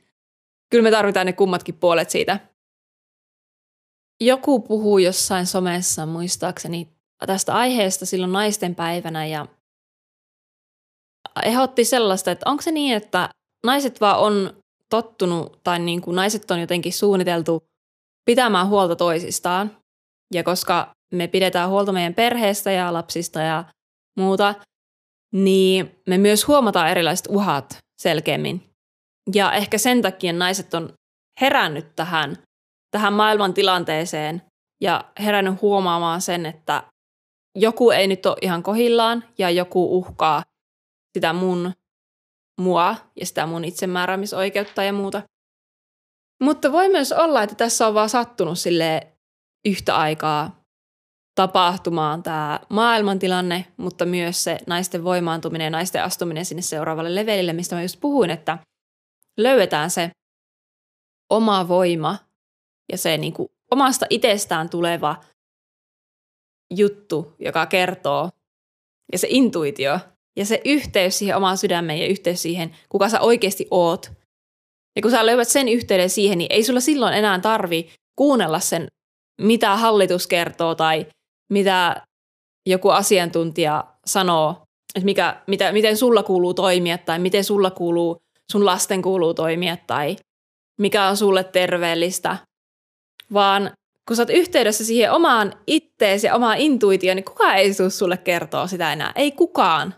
Kyllä 0.70 0.82
me 0.82 0.90
tarvitaan 0.90 1.26
ne 1.26 1.32
kummatkin 1.32 1.74
puolet 1.74 2.10
siitä. 2.10 2.40
Joku 4.20 4.60
puhuu 4.60 4.98
jossain 4.98 5.46
somessa 5.46 6.06
muistaakseni 6.06 6.88
tästä 7.26 7.54
aiheesta 7.54 8.06
silloin 8.06 8.32
naisten 8.32 8.74
päivänä 8.74 9.26
ja 9.26 9.46
ehdotti 11.42 11.84
sellaista, 11.84 12.30
että 12.30 12.50
onko 12.50 12.62
se 12.62 12.70
niin, 12.70 12.96
että 12.96 13.28
naiset 13.66 14.00
vaan 14.00 14.18
on 14.18 14.56
tottunut 14.90 15.60
tai 15.64 15.78
niin 15.78 16.00
kuin 16.00 16.16
naiset 16.16 16.50
on 16.50 16.60
jotenkin 16.60 16.92
suunniteltu 16.92 17.62
pitämään 18.24 18.68
huolta 18.68 18.96
toisistaan. 18.96 19.76
Ja 20.34 20.44
koska 20.44 20.90
me 21.12 21.28
pidetään 21.28 21.70
huolta 21.70 21.92
meidän 21.92 22.14
perheestä 22.14 22.70
ja 22.70 22.92
lapsista 22.92 23.40
ja 23.40 23.64
muuta, 24.18 24.54
niin 25.32 25.94
me 26.08 26.18
myös 26.18 26.48
huomataan 26.48 26.90
erilaiset 26.90 27.26
uhat 27.26 27.78
selkeämmin. 28.02 28.70
Ja 29.34 29.52
ehkä 29.52 29.78
sen 29.78 30.02
takia 30.02 30.32
naiset 30.32 30.74
on 30.74 30.92
herännyt 31.40 31.96
tähän, 31.96 32.36
tähän 32.90 33.12
maailman 33.12 33.54
tilanteeseen 33.54 34.42
ja 34.82 35.04
herännyt 35.18 35.62
huomaamaan 35.62 36.20
sen, 36.20 36.46
että 36.46 36.82
joku 37.58 37.90
ei 37.90 38.06
nyt 38.06 38.26
ole 38.26 38.36
ihan 38.42 38.62
kohillaan 38.62 39.24
ja 39.38 39.50
joku 39.50 39.98
uhkaa 39.98 40.42
sitä 41.14 41.32
mun 41.32 41.72
mua 42.60 42.96
ja 43.20 43.26
sitä 43.26 43.46
mun 43.46 43.64
itsemääräämisoikeutta 43.64 44.82
ja 44.82 44.92
muuta. 44.92 45.22
Mutta 46.42 46.72
voi 46.72 46.88
myös 46.88 47.12
olla, 47.12 47.42
että 47.42 47.54
tässä 47.56 47.86
on 47.86 47.94
vaan 47.94 48.08
sattunut 48.08 48.58
sille 48.58 49.12
yhtä 49.64 49.96
aikaa 49.96 50.60
tapahtumaan 51.34 52.22
tämä 52.22 52.60
maailmantilanne, 52.70 53.66
mutta 53.76 54.06
myös 54.06 54.44
se 54.44 54.58
naisten 54.66 55.04
voimaantuminen 55.04 55.64
ja 55.64 55.70
naisten 55.70 56.04
astuminen 56.04 56.44
sinne 56.44 56.62
seuraavalle 56.62 57.14
levelille, 57.14 57.52
mistä 57.52 57.76
mä 57.76 57.82
just 57.82 58.00
puhuin, 58.00 58.30
että 58.30 58.58
löydetään 59.36 59.90
se 59.90 60.10
oma 61.30 61.68
voima 61.68 62.18
ja 62.92 62.98
se 62.98 63.18
niin 63.18 63.32
kuin 63.32 63.48
omasta 63.70 64.06
itsestään 64.10 64.70
tuleva 64.70 65.16
juttu, 66.74 67.34
joka 67.38 67.66
kertoo, 67.66 68.30
ja 69.12 69.18
se 69.18 69.26
intuitio, 69.30 69.98
ja 70.36 70.46
se 70.46 70.60
yhteys 70.64 71.18
siihen 71.18 71.36
omaan 71.36 71.58
sydämeen 71.58 72.00
ja 72.00 72.06
yhteys 72.06 72.42
siihen, 72.42 72.76
kuka 72.88 73.08
sä 73.08 73.20
oikeasti 73.20 73.66
oot. 73.70 74.10
Ja 74.96 75.02
kun 75.02 75.10
sä 75.10 75.26
löydät 75.26 75.48
sen 75.48 75.68
yhteyden 75.68 76.10
siihen, 76.10 76.38
niin 76.38 76.52
ei 76.52 76.64
sulla 76.64 76.80
silloin 76.80 77.14
enää 77.14 77.38
tarvi 77.38 77.90
kuunnella 78.16 78.60
sen, 78.60 78.88
mitä 79.40 79.76
hallitus 79.76 80.26
kertoo 80.26 80.74
tai 80.74 81.06
mitä 81.52 82.06
joku 82.66 82.88
asiantuntija 82.88 83.84
sanoo, 84.06 84.50
että 84.94 85.04
mikä, 85.04 85.42
mitä, 85.46 85.72
miten 85.72 85.96
sulla 85.96 86.22
kuuluu 86.22 86.54
toimia 86.54 86.98
tai 86.98 87.18
miten 87.18 87.44
sulla 87.44 87.70
kuuluu, 87.70 88.22
sun 88.52 88.66
lasten 88.66 89.02
kuuluu 89.02 89.34
toimia 89.34 89.76
tai 89.86 90.16
mikä 90.80 91.08
on 91.08 91.16
sulle 91.16 91.44
terveellistä, 91.44 92.36
vaan 93.32 93.70
kun 94.08 94.16
sä 94.16 94.22
oot 94.22 94.30
yhteydessä 94.30 94.84
siihen 94.84 95.12
omaan 95.12 95.52
itteesi 95.66 96.26
ja 96.26 96.34
omaan 96.34 96.58
intuitioon, 96.58 97.16
niin 97.16 97.24
kukaan 97.24 97.56
ei 97.56 97.74
sulle 97.90 98.16
kertoa 98.16 98.66
sitä 98.66 98.92
enää. 98.92 99.12
Ei 99.16 99.32
kukaan. 99.32 99.94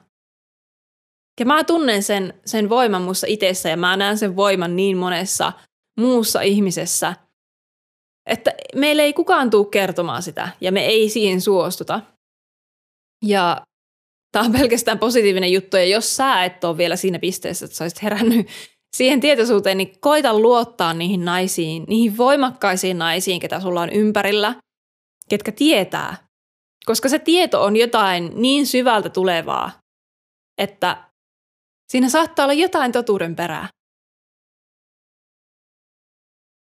Ja 1.40 1.46
mä 1.46 1.64
tunnen 1.64 2.02
sen, 2.02 2.40
sen 2.46 2.68
voiman 2.68 3.02
mussa 3.02 3.26
itsessä 3.26 3.68
ja 3.68 3.76
mä 3.76 3.96
näen 3.96 4.18
sen 4.18 4.36
voiman 4.36 4.76
niin 4.76 4.96
monessa 4.96 5.52
muussa 6.00 6.40
ihmisessä, 6.40 7.14
että 8.26 8.54
meille 8.74 9.02
ei 9.02 9.12
kukaan 9.12 9.50
tule 9.50 9.66
kertomaan 9.66 10.22
sitä 10.22 10.48
ja 10.60 10.72
me 10.72 10.86
ei 10.86 11.08
siihen 11.08 11.40
suostuta. 11.40 12.00
Ja 13.24 13.62
tämä 14.32 14.44
on 14.44 14.52
pelkästään 14.52 14.98
positiivinen 14.98 15.52
juttu 15.52 15.76
ja 15.76 15.84
jos 15.84 16.16
sä 16.16 16.44
et 16.44 16.64
ole 16.64 16.76
vielä 16.76 16.96
siinä 16.96 17.18
pisteessä, 17.18 17.64
että 17.64 17.76
sä 17.76 17.84
olisit 17.84 18.02
herännyt 18.02 18.46
siihen 18.96 19.20
tietoisuuteen, 19.20 19.78
niin 19.78 20.00
koita 20.00 20.38
luottaa 20.38 20.94
niihin 20.94 21.24
naisiin, 21.24 21.84
niihin 21.88 22.16
voimakkaisiin 22.16 22.98
naisiin, 22.98 23.40
ketä 23.40 23.60
sulla 23.60 23.80
on 23.80 23.90
ympärillä, 23.90 24.54
ketkä 25.28 25.52
tietää. 25.52 26.16
Koska 26.86 27.08
se 27.08 27.18
tieto 27.18 27.64
on 27.64 27.76
jotain 27.76 28.32
niin 28.34 28.66
syvältä 28.66 29.08
tulevaa, 29.08 29.70
että 30.58 31.05
Siinä 31.88 32.08
saattaa 32.08 32.44
olla 32.44 32.52
jotain 32.52 32.92
totuuden 32.92 33.36
perää. 33.36 33.68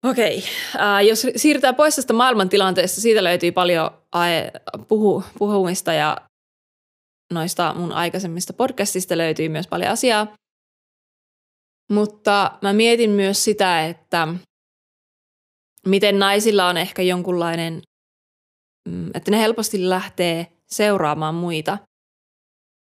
Okei, 0.05 0.45
äh, 0.81 1.05
jos 1.07 1.27
siirrytään 1.37 1.75
pois 1.75 1.97
tästä 1.97 2.13
maailmantilanteesta, 2.13 3.01
siitä 3.01 3.25
löytyy 3.25 3.53
paljon 3.53 3.91
puhu, 4.89 5.25
puhumista 5.39 5.93
ja 5.93 6.17
noista 7.33 7.75
mun 7.75 7.93
aikaisemmista 7.93 8.53
podcastista 8.53 9.19
löytyy 9.19 9.49
myös 9.49 9.67
paljon 9.67 9.91
asiaa. 9.91 10.35
Mutta 11.93 12.59
mä 12.63 12.73
mietin 12.73 13.11
myös 13.11 13.45
sitä, 13.45 13.87
että 13.87 14.29
miten 15.87 16.19
naisilla 16.19 16.69
on 16.69 16.77
ehkä 16.77 17.03
jonkunlainen, 17.03 17.83
mm, 18.89 19.11
että 19.15 19.31
ne 19.31 19.39
helposti 19.39 19.89
lähtee 19.89 20.47
seuraamaan 20.71 21.35
muita. 21.35 21.79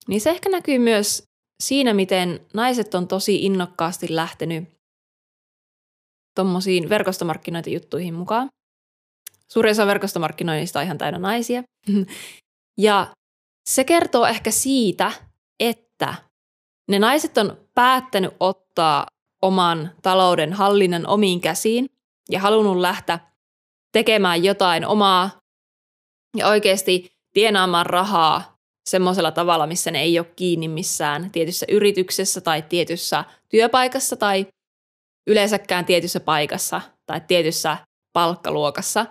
Niin 0.07 0.21
se 0.21 0.29
ehkä 0.29 0.49
näkyy 0.49 0.79
myös 0.79 1.23
siinä, 1.61 1.93
miten 1.93 2.45
naiset 2.53 2.95
on 2.95 3.07
tosi 3.07 3.45
innokkaasti 3.45 4.15
lähtenyt 4.15 4.69
tuommoisiin 6.35 6.89
verkostomarkkinointijuttuihin 6.89 8.13
mukaan. 8.13 8.49
Suurin 9.47 9.71
osa 9.71 9.85
verkostomarkkinoinnista 9.85 10.79
on 10.79 10.85
ihan 10.85 10.97
täynnä 10.97 11.19
naisia. 11.19 11.63
ja 12.77 13.07
se 13.69 13.83
kertoo 13.83 14.25
ehkä 14.25 14.51
siitä, 14.51 15.11
että 15.59 16.15
ne 16.89 16.99
naiset 16.99 17.37
on 17.37 17.57
päättänyt 17.75 18.33
ottaa 18.39 19.07
oman 19.41 19.91
talouden 20.01 20.53
hallinnan 20.53 21.07
omiin 21.07 21.41
käsiin 21.41 21.85
ja 22.29 22.39
halunnut 22.39 22.77
lähteä 22.77 23.19
tekemään 23.91 24.43
jotain 24.43 24.85
omaa 24.85 25.29
ja 26.37 26.47
oikeasti 26.47 27.09
tienaamaan 27.33 27.85
rahaa 27.85 28.50
semmoisella 28.89 29.31
tavalla, 29.31 29.67
missä 29.67 29.91
ne 29.91 30.01
ei 30.01 30.19
ole 30.19 30.31
kiinni 30.35 30.67
missään 30.67 31.31
tietyssä 31.31 31.65
yrityksessä 31.69 32.41
tai 32.41 32.61
tietyssä 32.61 33.25
työpaikassa 33.49 34.15
tai 34.15 34.47
yleensäkään 35.27 35.85
tietyssä 35.85 36.19
paikassa 36.19 36.81
tai 37.05 37.21
tietyssä 37.27 37.77
palkkaluokassa. 38.13 39.05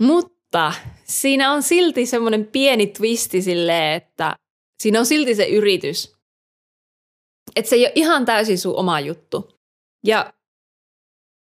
Mutta 0.00 0.72
siinä 1.04 1.52
on 1.52 1.62
silti 1.62 2.06
semmoinen 2.06 2.46
pieni 2.46 2.86
twisti 2.86 3.42
silleen, 3.42 3.96
että 3.96 4.36
siinä 4.82 4.98
on 4.98 5.06
silti 5.06 5.34
se 5.34 5.48
yritys. 5.48 6.16
Että 7.56 7.68
se 7.68 7.76
ei 7.76 7.84
ole 7.84 7.92
ihan 7.94 8.24
täysin 8.24 8.58
sun 8.58 8.76
oma 8.76 9.00
juttu. 9.00 9.58
Ja 10.06 10.32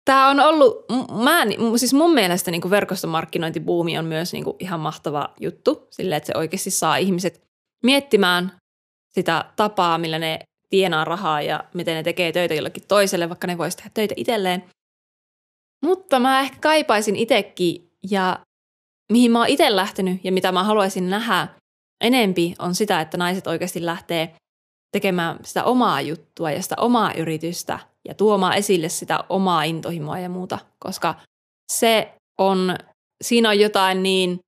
Tämä 0.04 0.28
on 0.28 0.40
ollut, 0.40 0.84
mä, 1.22 1.42
siis 1.76 1.94
mun 1.94 2.14
mielestä 2.14 2.50
niin 2.50 2.60
kuin 2.60 2.70
verkostomarkkinointibuumi 2.70 3.98
on 3.98 4.04
myös 4.04 4.32
niin 4.32 4.44
kuin 4.44 4.56
ihan 4.58 4.80
mahtava 4.80 5.34
juttu, 5.40 5.86
sille 5.90 6.16
että 6.16 6.26
se 6.26 6.38
oikeasti 6.38 6.70
saa 6.70 6.96
ihmiset 6.96 7.42
miettimään 7.84 8.52
sitä 9.14 9.44
tapaa, 9.56 9.98
millä 9.98 10.18
ne 10.18 10.38
tienaa 10.70 11.04
rahaa 11.04 11.42
ja 11.42 11.64
miten 11.74 11.94
ne 11.94 12.02
tekee 12.02 12.32
töitä 12.32 12.54
jollekin 12.54 12.86
toiselle, 12.88 13.28
vaikka 13.28 13.46
ne 13.46 13.58
voisi 13.58 13.76
tehdä 13.76 13.90
töitä 13.94 14.14
itselleen. 14.16 14.64
Mutta 15.84 16.18
mä 16.18 16.40
ehkä 16.40 16.56
kaipaisin 16.60 17.16
itsekin 17.16 17.92
ja 18.10 18.38
mihin 19.12 19.30
mä 19.30 19.38
oon 19.38 19.48
itse 19.48 19.76
lähtenyt 19.76 20.24
ja 20.24 20.32
mitä 20.32 20.52
mä 20.52 20.64
haluaisin 20.64 21.10
nähdä 21.10 21.48
enempi 22.00 22.54
on 22.58 22.74
sitä, 22.74 23.00
että 23.00 23.16
naiset 23.16 23.46
oikeasti 23.46 23.86
lähtee 23.86 24.34
tekemään 24.92 25.38
sitä 25.44 25.64
omaa 25.64 26.00
juttua 26.00 26.50
ja 26.50 26.62
sitä 26.62 26.74
omaa 26.78 27.12
yritystä 27.12 27.78
ja 28.08 28.14
tuomaan 28.14 28.56
esille 28.56 28.88
sitä 28.88 29.24
omaa 29.28 29.62
intohimoa 29.62 30.18
ja 30.18 30.28
muuta, 30.28 30.58
koska 30.78 31.14
se 31.72 32.14
on, 32.38 32.76
siinä 33.24 33.48
on 33.48 33.60
jotain 33.60 34.02
niin 34.02 34.40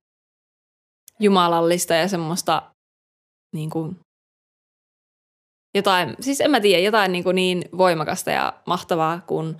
jumalallista 1.19 1.93
ja 1.93 2.07
semmoista 2.07 2.71
niin 3.53 3.69
kuin, 3.69 3.99
jotain, 5.75 6.15
siis 6.19 6.41
en 6.41 6.51
mä 6.51 6.59
tiedä, 6.59 6.83
jotain 6.83 7.11
niin, 7.11 7.23
kuin 7.23 7.35
niin 7.35 7.65
voimakasta 7.77 8.31
ja 8.31 8.53
mahtavaa, 8.65 9.21
kun, 9.27 9.57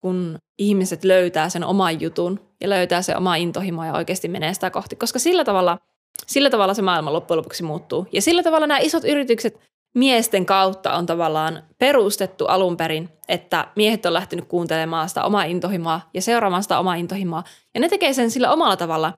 kun 0.00 0.38
ihmiset 0.58 1.04
löytää 1.04 1.48
sen 1.48 1.64
oman 1.64 2.00
jutun 2.00 2.40
ja 2.60 2.68
löytää 2.70 3.02
se 3.02 3.16
oma 3.16 3.36
intohimo 3.36 3.84
ja 3.84 3.94
oikeasti 3.94 4.28
menee 4.28 4.54
sitä 4.54 4.70
kohti, 4.70 4.96
koska 4.96 5.18
sillä 5.18 5.44
tavalla, 5.44 5.78
sillä 6.26 6.50
tavalla 6.50 6.74
se 6.74 6.82
maailma 6.82 7.12
loppujen 7.12 7.38
lopuksi 7.38 7.62
muuttuu. 7.62 8.06
Ja 8.12 8.22
sillä 8.22 8.42
tavalla 8.42 8.66
nämä 8.66 8.78
isot 8.78 9.04
yritykset 9.04 9.60
miesten 9.94 10.46
kautta 10.46 10.94
on 10.94 11.06
tavallaan 11.06 11.62
perustettu 11.78 12.46
alun 12.46 12.76
perin, 12.76 13.08
että 13.28 13.68
miehet 13.76 14.06
on 14.06 14.12
lähtenyt 14.12 14.48
kuuntelemaan 14.48 15.08
sitä 15.08 15.24
omaa 15.24 15.44
intohimoa 15.44 16.00
ja 16.14 16.22
seuraamaan 16.22 16.62
sitä 16.62 16.78
omaa 16.78 16.94
intohimoa. 16.94 17.44
Ja 17.74 17.80
ne 17.80 17.88
tekee 17.88 18.12
sen 18.12 18.30
sillä 18.30 18.52
omalla 18.52 18.76
tavalla. 18.76 19.12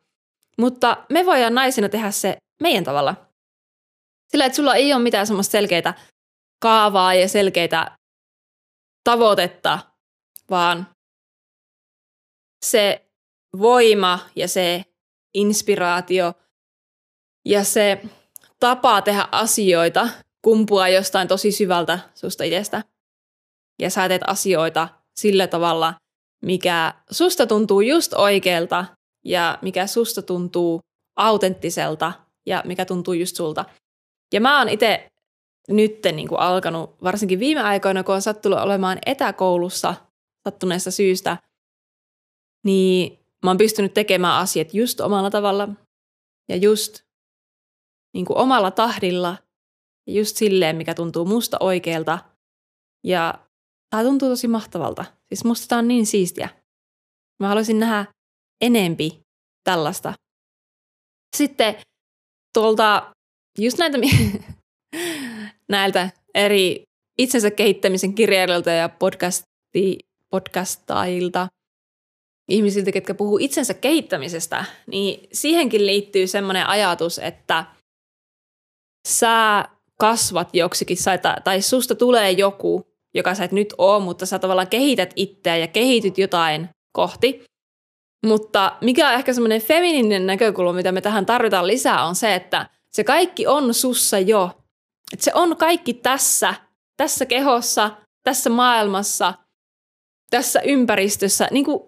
Mutta 0.59 1.05
me 1.12 1.27
voidaan 1.27 1.55
naisina 1.55 1.89
tehdä 1.89 2.11
se 2.11 2.37
meidän 2.62 2.85
tavalla. 2.85 3.17
Sillä, 4.29 4.45
että 4.45 4.57
sulla 4.57 4.75
ei 4.75 4.93
ole 4.93 5.03
mitään 5.03 5.27
semmoista 5.27 5.53
selkeitä 5.53 5.95
kaavaa 6.62 7.15
ja 7.15 7.29
selkeitä 7.29 7.97
tavoitetta 9.05 9.79
vaan 10.51 10.87
se 12.65 13.07
voima 13.59 14.19
ja 14.37 14.49
se 14.49 14.85
inspiraatio 15.35 16.33
ja 17.45 17.65
se 17.65 18.03
tapa 18.61 19.03
tehdä 19.03 19.29
asioita 19.33 20.09
kumpuaa 20.47 20.89
jostain 20.89 21.29
tosi 21.29 21.53
syvältä 21.53 21.99
susta 22.15 22.45
itsestä. 22.45 22.83
Ja 23.79 23.91
sä 23.91 24.09
teet 24.09 24.23
asioita 24.27 24.89
sillä 25.17 25.47
tavalla, 25.47 25.95
mikä 26.43 26.95
susta 27.11 27.47
tuntuu 27.47 27.81
just 27.81 28.13
oikealta 28.15 28.85
ja 29.25 29.59
mikä 29.63 29.87
susta 29.87 30.23
tuntuu 30.23 30.81
autenttiselta 31.17 32.13
ja 32.47 32.63
mikä 32.67 32.85
tuntuu 32.85 33.15
just 33.15 33.37
sulta. 33.37 33.65
Ja 34.35 34.41
mä 34.41 34.59
oon 34.59 34.69
itse 34.69 35.09
nyt 35.69 35.99
niin 36.13 36.29
kuin 36.29 36.41
alkanut, 36.41 36.97
varsinkin 37.03 37.39
viime 37.39 37.61
aikoina, 37.61 38.05
kun 38.05 38.15
on 38.15 38.23
sattunut 38.23 38.59
olemaan 38.59 38.99
etäkoulussa 39.07 39.95
sattuneesta 40.49 40.91
syystä, 40.91 41.37
niin 42.65 43.19
mä 43.45 43.51
oon 43.51 43.59
pystynyt 43.59 43.95
tekemään 43.95 44.41
asiat 44.41 44.75
just 44.75 45.01
omalla 45.01 45.31
tavalla 45.31 45.69
ja 46.49 46.57
just 46.57 47.03
niin 48.15 48.27
kuin 48.27 48.39
omalla 48.39 48.71
tahdilla 48.71 49.46
just 50.07 50.37
silleen, 50.37 50.77
mikä 50.77 50.95
tuntuu 50.95 51.25
musta 51.25 51.57
oikealta. 51.61 52.19
Ja 53.05 53.47
tämä 53.90 54.03
tuntuu 54.03 54.29
tosi 54.29 54.49
mahtavalta. 54.49 55.05
Siis 55.29 55.45
musta 55.45 55.69
tämä 55.69 55.79
on 55.79 55.88
niin 55.88 56.07
siistiä. 56.07 56.49
Mä 57.40 57.49
haluaisin 57.49 57.81
nähdä 57.81 58.07
enempi 58.61 59.21
tällaista. 59.64 60.14
Sitten 61.37 61.75
tuolta 62.55 63.12
just 63.59 63.79
näitä, 63.79 63.99
näiltä 65.69 66.11
eri 66.35 66.83
itsensä 67.19 67.51
kehittämisen 67.51 68.14
kirjailijoilta 68.14 68.71
ja 68.71 68.88
podcasti, 68.88 69.99
podcastailta, 70.31 71.49
ihmisiltä, 72.49 72.92
ketkä 72.92 73.14
puhuu 73.14 73.38
itsensä 73.38 73.75
kehittämisestä, 73.75 74.64
niin 74.87 75.29
siihenkin 75.33 75.87
liittyy 75.87 76.27
semmoinen 76.27 76.66
ajatus, 76.66 77.19
että 77.19 77.64
sä 79.09 79.64
kasvat 79.99 80.49
joksikin, 80.53 80.97
tai 81.45 81.63
susta 81.63 81.95
tulee 81.95 82.31
joku, 82.31 82.87
joka 83.15 83.35
sä 83.35 83.45
et 83.45 83.53
nyt 83.53 83.75
ole, 83.79 84.05
mutta 84.05 84.27
sä 84.27 84.39
tavallaan 84.39 84.69
kehität 84.69 85.13
itseä 85.17 85.57
ja 85.57 85.67
kehityt 85.67 86.19
jotain 86.19 86.69
kohti. 86.93 87.45
Mutta 88.27 88.77
mikä 88.81 89.09
on 89.09 89.15
ehkä 89.15 89.33
semmoinen 89.33 89.63
femininen 89.63 90.27
näkökulma, 90.27 90.73
mitä 90.73 90.93
me 90.93 91.01
tähän 91.01 91.27
tarvitaan 91.27 91.67
lisää, 91.67 92.05
on 92.05 92.15
se, 92.15 92.35
että 92.35 92.71
se 92.91 93.05
kaikki 93.05 93.47
on 93.47 93.75
sussa 93.75 94.19
jo. 94.19 94.51
Että 95.13 95.25
se 95.25 95.31
on 95.35 95.57
kaikki 95.57 95.95
tässä, 95.95 96.55
tässä 96.97 97.27
kehossa, 97.27 97.91
tässä 98.25 98.51
maailmassa, 98.51 99.35
tässä 100.31 100.61
ympäristössä, 100.61 101.49
niin 101.51 101.65
kuin 101.65 101.83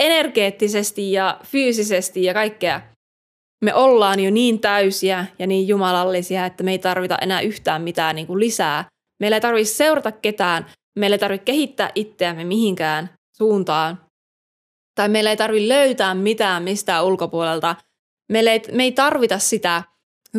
energeettisesti 0.00 1.12
ja 1.12 1.40
fyysisesti 1.44 2.24
ja 2.24 2.34
kaikkea. 2.34 2.80
Me 3.62 3.74
ollaan 3.74 4.20
jo 4.20 4.30
niin 4.30 4.60
täysiä 4.60 5.26
ja 5.38 5.46
niin 5.46 5.68
jumalallisia, 5.68 6.46
että 6.46 6.64
me 6.64 6.70
ei 6.70 6.78
tarvita 6.78 7.18
enää 7.20 7.40
yhtään 7.40 7.82
mitään 7.82 8.16
niin 8.16 8.26
kuin 8.26 8.40
lisää. 8.40 8.84
Meillä 9.20 9.36
ei 9.36 9.40
tarvitse 9.40 9.74
seurata 9.74 10.12
ketään, 10.12 10.66
meillä 10.98 11.14
ei 11.14 11.18
tarvitse 11.18 11.44
kehittää 11.44 11.90
itseämme 11.94 12.44
mihinkään 12.44 13.10
suuntaan. 13.36 14.00
Tai 14.94 15.08
meillä 15.08 15.30
ei 15.30 15.36
tarvitse 15.36 15.68
löytää 15.68 16.14
mitään 16.14 16.62
mistään 16.62 17.04
ulkopuolelta. 17.04 17.76
Meillä 18.32 18.52
ei, 18.52 18.62
me 18.72 18.82
ei 18.82 18.92
tarvita 18.92 19.38
sitä 19.38 19.82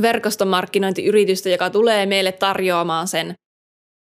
verkostomarkkinointiyritystä, 0.02 1.50
joka 1.50 1.70
tulee 1.70 2.06
meille 2.06 2.32
tarjoamaan 2.32 3.08
sen, 3.08 3.34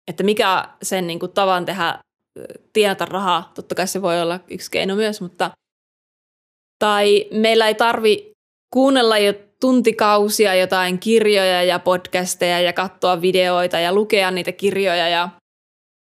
että 0.08 0.22
mikä 0.22 0.68
sen 0.82 1.06
niin 1.06 1.18
kuin, 1.18 1.32
tavan 1.32 1.64
tehdä, 1.64 1.98
tienata 2.72 3.04
rahaa. 3.04 3.52
Totta 3.54 3.74
kai 3.74 3.86
se 3.86 4.02
voi 4.02 4.22
olla 4.22 4.40
yksi 4.50 4.70
keino 4.70 4.96
myös, 4.96 5.20
mutta 5.20 5.50
tai 6.78 7.26
meillä 7.32 7.68
ei 7.68 7.74
tarvi 7.74 8.29
kuunnella 8.74 9.18
jo 9.18 9.34
tuntikausia 9.60 10.54
jotain 10.54 10.98
kirjoja 10.98 11.62
ja 11.62 11.78
podcasteja 11.78 12.60
ja 12.60 12.72
katsoa 12.72 13.20
videoita 13.20 13.78
ja 13.78 13.92
lukea 13.92 14.30
niitä 14.30 14.52
kirjoja 14.52 15.08
ja 15.08 15.28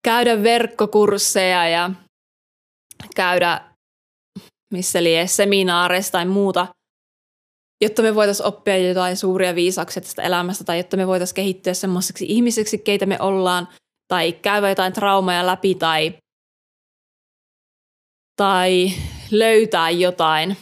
käydä 0.05 0.42
verkkokursseja 0.42 1.68
ja 1.68 1.90
käydä 3.16 3.61
missä 4.73 5.03
lie 5.03 5.27
seminaareissa 5.27 6.12
tai 6.12 6.27
muuta– 6.27 6.66
jotta 7.81 8.03
me 8.03 8.14
voitaisiin 8.14 8.46
oppia 8.46 8.79
jotain 8.79 9.16
suuria 9.16 9.55
viisauksia 9.55 10.03
tästä 10.03 10.23
elämästä 10.23 10.64
tai 10.64 10.79
jotta 10.79 10.96
me 10.96 11.07
voitaisiin 11.07 11.35
kehittyä 11.35 11.75
semmoiseksi 11.75 12.27
ihmiseksi, 12.29 12.79
keitä 12.79 13.07
me 13.07 13.16
ollaan, 13.20 13.68
tai 14.09 14.33
käydä 14.33 14.68
jotain 14.68 14.92
traumaja 14.92 15.46
läpi 15.46 15.75
tai, 15.75 16.14
tai 18.37 18.92
löytää 19.31 19.90
jotain. 19.90 20.57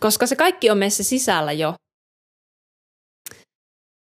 Koska 0.00 0.26
se 0.26 0.36
kaikki 0.36 0.70
on 0.70 0.78
meissä 0.78 1.02
sisällä 1.02 1.52
jo. 1.52 1.74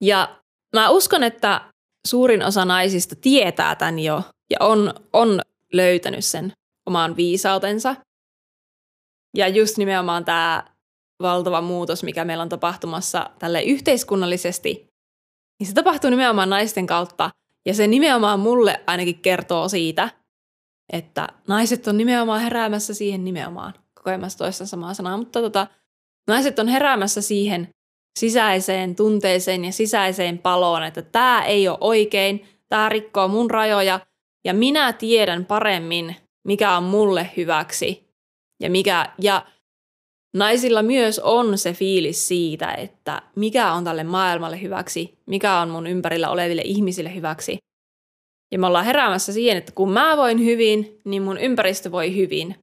Ja 0.05 0.41
mä 0.77 0.91
uskon, 0.91 1.23
että 1.23 1.73
suurin 2.07 2.43
osa 2.43 2.65
naisista 2.65 3.17
tietää 3.17 3.75
tämän 3.75 3.99
jo 3.99 4.23
ja 4.51 4.57
on, 4.61 4.95
on 5.13 5.41
löytänyt 5.73 6.25
sen 6.25 6.53
oman 6.87 7.17
viisautensa. 7.17 7.97
Ja 9.37 9.49
just 9.49 9.77
nimenomaan 9.77 10.25
tämä 10.25 10.65
valtava 11.23 11.61
muutos, 11.61 12.03
mikä 12.03 12.25
meillä 12.25 12.43
on 12.43 12.49
tapahtumassa 12.49 13.31
tälle 13.39 13.63
yhteiskunnallisesti, 13.63 14.87
niin 15.61 15.67
se 15.69 15.75
tapahtuu 15.75 16.11
nimenomaan 16.11 16.51
naisten 16.51 16.87
kautta. 16.87 17.31
Ja 17.67 17.75
se 17.75 17.87
nimenomaan 17.87 18.41
mulle 18.41 18.85
ainakin 18.87 19.21
kertoo 19.21 19.69
siitä, 19.69 20.11
että 20.93 21.29
naiset 21.49 21.87
on 21.87 21.97
nimenomaan 21.97 22.41
heräämässä 22.41 22.95
siihen 22.95 23.25
nimenomaan. 23.25 23.75
Koko 24.01 24.11
ajan 24.11 24.23
toista 24.39 24.67
samaa 24.67 24.95
sanaa, 24.95 25.17
mutta 25.17 25.41
tota, 25.41 25.67
naiset 26.29 26.59
on 26.59 26.69
heräämässä 26.69 27.23
siihen 27.23 27.69
sisäiseen 28.19 28.97
tunteeseen 28.97 29.65
ja 29.65 29.73
sisäiseen 29.73 30.39
paloon, 30.39 30.83
että 30.83 31.03
tämä 31.03 31.45
ei 31.45 31.69
ole 31.69 31.79
oikein, 31.81 32.49
tämä 32.69 32.89
rikkoo 32.89 33.29
mun 33.29 33.51
rajoja 33.51 34.01
ja 34.45 34.55
minä 34.55 34.93
tiedän 34.93 35.47
paremmin, 35.47 36.17
mikä 36.45 36.77
on 36.77 36.83
mulle 36.83 37.31
hyväksi 37.37 38.11
ja 38.63 38.71
mikä, 38.71 39.13
ja 39.19 39.47
naisilla 40.35 40.83
myös 40.83 41.19
on 41.19 41.59
se 41.59 41.73
fiilis 41.73 42.29
siitä, 42.29 42.73
että 42.73 43.23
mikä 43.37 43.73
on 43.73 43.85
tälle 43.85 44.05
maailmalle 44.05 44.63
hyväksi, 44.63 45.19
mikä 45.27 45.59
on 45.59 45.71
mun 45.71 45.87
ympärillä 45.87 46.31
oleville 46.31 46.63
ihmisille 46.65 47.15
hyväksi. 47.15 47.59
Ja 48.53 48.59
me 48.59 48.67
ollaan 48.67 48.85
heräämässä 48.85 49.33
siihen, 49.33 49.57
että 49.57 49.73
kun 49.73 49.93
mä 49.93 50.17
voin 50.17 50.45
hyvin, 50.45 51.01
niin 51.05 51.23
mun 51.23 51.39
ympäristö 51.39 51.93
voi 51.93 52.17
hyvin. 52.17 52.57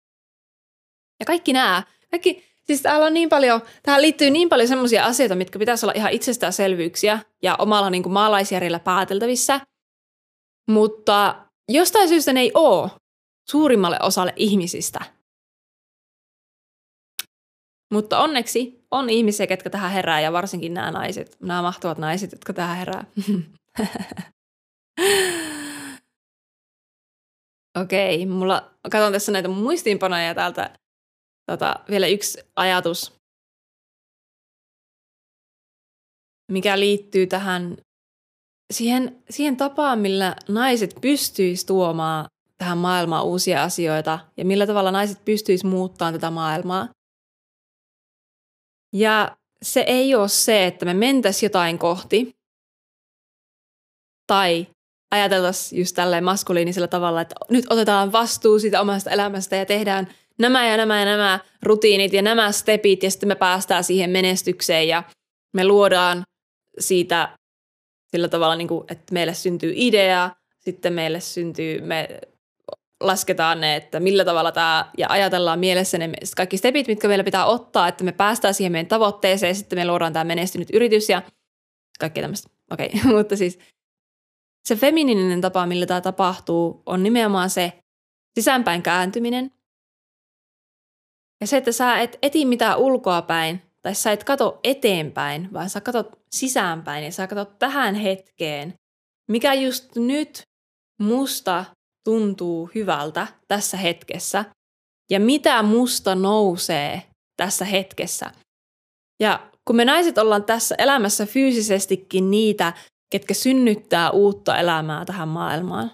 Ja 1.19 1.25
kaikki 1.25 1.53
nämä, 1.53 1.83
kaikki, 2.11 2.43
siis 2.63 2.81
täällä 2.81 3.05
on 3.05 3.13
niin 3.13 3.29
paljon, 3.29 3.61
tähän 3.83 4.01
liittyy 4.01 4.29
niin 4.29 4.49
paljon 4.49 4.67
semmoisia 4.67 5.05
asioita, 5.05 5.35
mitkä 5.35 5.59
pitäisi 5.59 5.85
olla 5.85 5.93
ihan 5.95 6.11
itsestäänselvyyksiä 6.11 7.19
ja 7.43 7.55
omalla 7.59 7.89
niin 7.89 8.03
kuin 8.03 8.13
maalaisjärjellä 8.13 8.79
pääteltävissä. 8.79 9.59
Mutta 10.69 11.35
jostain 11.69 12.09
syystä 12.09 12.33
ne 12.33 12.39
ei 12.39 12.51
ole 12.53 12.91
suurimmalle 13.49 13.97
osalle 14.01 14.33
ihmisistä– 14.35 14.99
mutta 17.91 18.19
onneksi 18.19 18.85
on 18.91 19.09
ihmisiä, 19.09 19.47
ketkä 19.47 19.69
tähän 19.69 19.91
herää 19.91 20.21
ja 20.21 20.31
varsinkin 20.31 20.73
nämä 20.73 20.91
naiset, 20.91 21.37
nämä 21.39 21.61
mahtavat 21.61 21.97
naiset, 21.97 22.31
jotka 22.31 22.53
tähän 22.53 22.77
herää. 22.77 23.03
Okei, 27.81 28.23
okay, 28.23 28.35
mulla, 28.35 28.71
katson 28.91 29.11
tässä 29.11 29.31
näitä 29.31 29.47
muistiinpanoja 29.47 30.35
täältä. 30.35 30.79
Tota, 31.51 31.75
vielä 31.89 32.07
yksi 32.07 32.39
ajatus, 32.55 33.13
mikä 36.51 36.79
liittyy 36.79 37.27
tähän 37.27 37.77
siihen, 38.73 39.23
siihen 39.29 39.57
tapaan, 39.57 39.99
millä 39.99 40.35
naiset 40.49 40.97
pystyisivät 41.01 41.67
tuomaan 41.67 42.25
tähän 42.57 42.77
maailmaan 42.77 43.25
uusia 43.25 43.63
asioita 43.63 44.19
ja 44.37 44.45
millä 44.45 44.67
tavalla 44.67 44.91
naiset 44.91 45.25
pystyisivät 45.25 45.71
muuttamaan 45.71 46.13
tätä 46.13 46.31
maailmaa. 46.31 46.89
Ja 48.93 49.37
se 49.61 49.79
ei 49.87 50.15
ole 50.15 50.29
se, 50.29 50.65
että 50.65 50.85
me 50.85 50.93
mentäisiin 50.93 51.47
jotain 51.47 51.79
kohti 51.79 52.35
tai 54.27 54.67
ajateltaisiin 55.11 55.79
just 55.79 55.95
tälleen 55.95 56.23
maskuliinisella 56.23 56.87
tavalla, 56.87 57.21
että 57.21 57.35
nyt 57.49 57.65
otetaan 57.69 58.11
vastuu 58.11 58.59
siitä 58.59 58.81
omasta 58.81 59.09
elämästä 59.11 59.55
ja 59.55 59.65
tehdään 59.65 60.07
nämä 60.39 60.67
ja 60.67 60.77
nämä 60.77 60.99
ja 60.99 61.05
nämä 61.05 61.39
rutiinit 61.63 62.13
ja 62.13 62.21
nämä 62.21 62.51
stepit 62.51 63.03
ja 63.03 63.11
sitten 63.11 63.29
me 63.29 63.35
päästään 63.35 63.83
siihen 63.83 64.09
menestykseen 64.09 64.87
ja 64.87 65.03
me 65.53 65.65
luodaan 65.65 66.23
siitä 66.79 67.37
sillä 68.11 68.27
tavalla, 68.27 68.55
niin 68.55 68.67
kuin, 68.67 68.85
että 68.89 69.13
meille 69.13 69.33
syntyy 69.33 69.73
idea, 69.75 70.29
sitten 70.59 70.93
meille 70.93 71.19
syntyy, 71.19 71.81
me 71.81 72.19
lasketaan 73.01 73.61
ne, 73.61 73.75
että 73.75 73.99
millä 73.99 74.25
tavalla 74.25 74.51
tämä, 74.51 74.91
ja 74.97 75.07
ajatellaan 75.09 75.59
mielessä 75.59 75.97
ne 75.97 76.11
kaikki 76.35 76.57
stepit, 76.57 76.87
mitkä 76.87 77.07
meillä 77.07 77.23
pitää 77.23 77.45
ottaa, 77.45 77.87
että 77.87 78.03
me 78.03 78.11
päästään 78.11 78.53
siihen 78.53 78.71
meidän 78.71 78.87
tavoitteeseen, 78.87 79.55
sitten 79.55 79.79
me 79.79 79.85
luodaan 79.85 80.13
tämä 80.13 80.23
menestynyt 80.23 80.69
yritys 80.73 81.09
ja 81.09 81.21
kaikkea 81.99 82.21
tämmöistä. 82.21 82.49
Okei, 82.71 82.89
okay. 82.99 83.11
mutta 83.17 83.37
siis 83.37 83.59
se 84.67 84.75
femininen 84.75 85.41
tapa, 85.41 85.65
millä 85.65 85.85
tämä 85.85 86.01
tapahtuu, 86.01 86.83
on 86.85 87.03
nimenomaan 87.03 87.49
se, 87.49 87.73
sisäänpäin 88.39 88.83
kääntyminen. 88.83 89.51
Ja 91.41 91.47
se, 91.47 91.57
että 91.57 91.71
sä 91.71 91.99
et 91.99 92.17
eti 92.21 92.45
mitään 92.45 92.77
ulkoapäin, 92.77 93.61
tai 93.81 93.95
sä 93.95 94.11
et 94.11 94.23
kato 94.23 94.59
eteenpäin, 94.63 95.53
vaan 95.53 95.69
sä 95.69 95.81
katot 95.81 96.19
sisäänpäin 96.31 97.03
ja 97.03 97.11
sä 97.11 97.27
katot 97.27 97.59
tähän 97.59 97.95
hetkeen, 97.95 98.73
mikä 99.31 99.53
just 99.53 99.95
nyt 99.95 100.41
musta 101.01 101.65
tuntuu 102.03 102.69
hyvältä 102.75 103.27
tässä 103.47 103.77
hetkessä 103.77 104.45
ja 105.09 105.19
mitä 105.19 105.63
musta 105.63 106.15
nousee 106.15 107.03
tässä 107.37 107.65
hetkessä. 107.65 108.31
Ja 109.19 109.51
kun 109.65 109.75
me 109.75 109.85
naiset 109.85 110.17
ollaan 110.17 110.43
tässä 110.43 110.75
elämässä 110.77 111.25
fyysisestikin 111.25 112.31
niitä, 112.31 112.73
ketkä 113.11 113.33
synnyttää 113.33 114.11
uutta 114.11 114.57
elämää 114.57 115.05
tähän 115.05 115.27
maailmaan, 115.27 115.91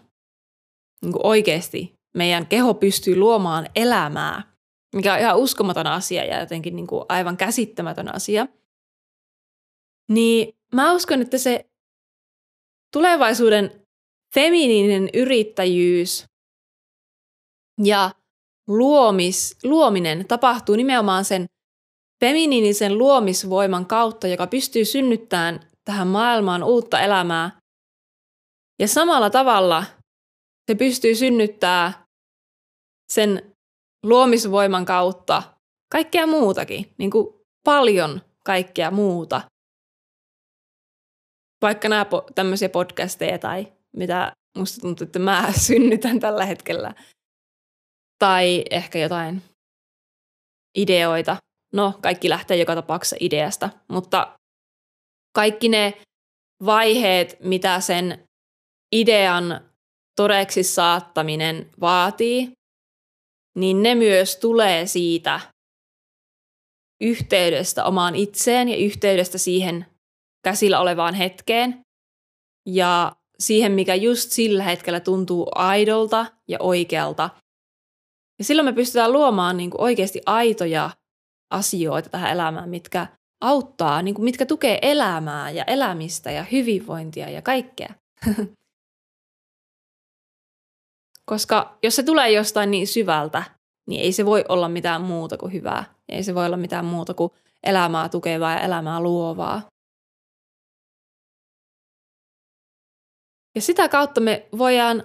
niin 1.01 1.13
oikeasti 1.23 1.93
meidän 2.17 2.47
keho 2.47 2.73
pystyy 2.73 3.15
luomaan 3.15 3.69
elämää, 3.75 4.52
mikä 4.93 5.13
on 5.13 5.19
ihan 5.19 5.37
uskomaton 5.37 5.87
asia 5.87 6.25
ja 6.25 6.39
jotenkin 6.39 6.75
niin 6.75 6.87
kuin 6.87 7.05
aivan 7.09 7.37
käsittämätön 7.37 8.15
asia, 8.15 8.47
niin 10.09 10.53
mä 10.73 10.93
uskon, 10.93 11.21
että 11.21 11.37
se 11.37 11.69
tulevaisuuden 12.93 13.85
feminiininen 14.35 15.09
yrittäjyys 15.13 16.25
ja 17.83 18.11
luomis, 18.67 19.57
luominen 19.63 20.27
tapahtuu 20.27 20.75
nimenomaan 20.75 21.25
sen 21.25 21.45
feminiinisen 22.25 22.97
luomisvoiman 22.97 23.85
kautta, 23.85 24.27
joka 24.27 24.47
pystyy 24.47 24.85
synnyttämään 24.85 25.59
tähän 25.85 26.07
maailmaan 26.07 26.63
uutta 26.63 27.01
elämää. 27.01 27.59
Ja 28.79 28.87
samalla 28.87 29.29
tavalla 29.29 29.83
se 30.71 30.75
pystyy 30.75 31.15
synnyttämään 31.15 31.93
sen 33.13 33.52
luomisvoiman 34.03 34.85
kautta 34.85 35.43
kaikkea 35.91 36.27
muutakin, 36.27 36.93
niin 36.97 37.11
kuin 37.11 37.27
paljon 37.63 38.21
kaikkea 38.45 38.91
muuta. 38.91 39.41
Vaikka 41.61 41.89
nämä 41.89 42.03
po- 42.03 42.33
tämmöisiä 42.35 42.69
podcasteja 42.69 43.39
tai 43.39 43.73
mitä 43.97 44.31
musta 44.57 44.81
tuntuu, 44.81 45.05
että 45.05 45.19
mä 45.19 45.51
synnytän 45.67 46.19
tällä 46.19 46.45
hetkellä. 46.45 46.93
Tai 48.19 48.63
ehkä 48.71 48.99
jotain 48.99 49.41
ideoita. 50.77 51.37
No, 51.73 51.99
kaikki 52.01 52.29
lähtee 52.29 52.57
joka 52.57 52.75
tapauksessa 52.75 53.15
ideasta, 53.19 53.69
mutta 53.87 54.37
kaikki 55.35 55.69
ne 55.69 56.01
vaiheet, 56.65 57.37
mitä 57.39 57.79
sen 57.79 58.23
idean 58.95 59.71
todeksi 60.15 60.63
saattaminen 60.63 61.71
vaatii, 61.81 62.51
niin 63.57 63.83
ne 63.83 63.95
myös 63.95 64.37
tulee 64.37 64.85
siitä 64.85 65.39
yhteydestä 67.01 67.83
omaan 67.85 68.15
itseen 68.15 68.69
ja 68.69 68.75
yhteydestä 68.75 69.37
siihen 69.37 69.85
käsillä 70.43 70.79
olevaan 70.79 71.13
hetkeen 71.13 71.81
ja 72.69 73.15
siihen, 73.39 73.71
mikä 73.71 73.95
just 73.95 74.31
sillä 74.31 74.63
hetkellä 74.63 74.99
tuntuu 74.99 75.47
aidolta 75.55 76.25
ja 76.47 76.57
oikealta. 76.61 77.29
Ja 78.39 78.45
silloin 78.45 78.65
me 78.65 78.73
pystytään 78.73 79.13
luomaan 79.13 79.57
niin 79.57 79.69
kuin 79.69 79.81
oikeasti 79.81 80.21
aitoja 80.25 80.89
asioita 81.53 82.09
tähän 82.09 82.31
elämään, 82.31 82.69
mitkä 82.69 83.07
auttaa, 83.43 84.01
niin 84.01 84.15
kuin 84.15 84.25
mitkä 84.25 84.45
tukee 84.45 84.79
elämää 84.81 85.51
ja 85.51 85.63
elämistä 85.63 86.31
ja 86.31 86.43
hyvinvointia 86.43 87.29
ja 87.29 87.41
kaikkea. 87.41 87.93
Koska 91.25 91.77
jos 91.83 91.95
se 91.95 92.03
tulee 92.03 92.31
jostain 92.31 92.71
niin 92.71 92.87
syvältä, 92.87 93.43
niin 93.87 94.01
ei 94.01 94.11
se 94.11 94.25
voi 94.25 94.45
olla 94.49 94.69
mitään 94.69 95.01
muuta 95.01 95.37
kuin 95.37 95.53
hyvää. 95.53 95.93
Ei 96.09 96.23
se 96.23 96.35
voi 96.35 96.45
olla 96.45 96.57
mitään 96.57 96.85
muuta 96.85 97.13
kuin 97.13 97.31
elämää 97.63 98.09
tukevaa 98.09 98.51
ja 98.51 98.59
elämää 98.59 98.99
luovaa. 98.99 99.61
Ja 103.55 103.61
sitä 103.61 103.89
kautta 103.89 104.21
me 104.21 104.47
voidaan 104.57 105.03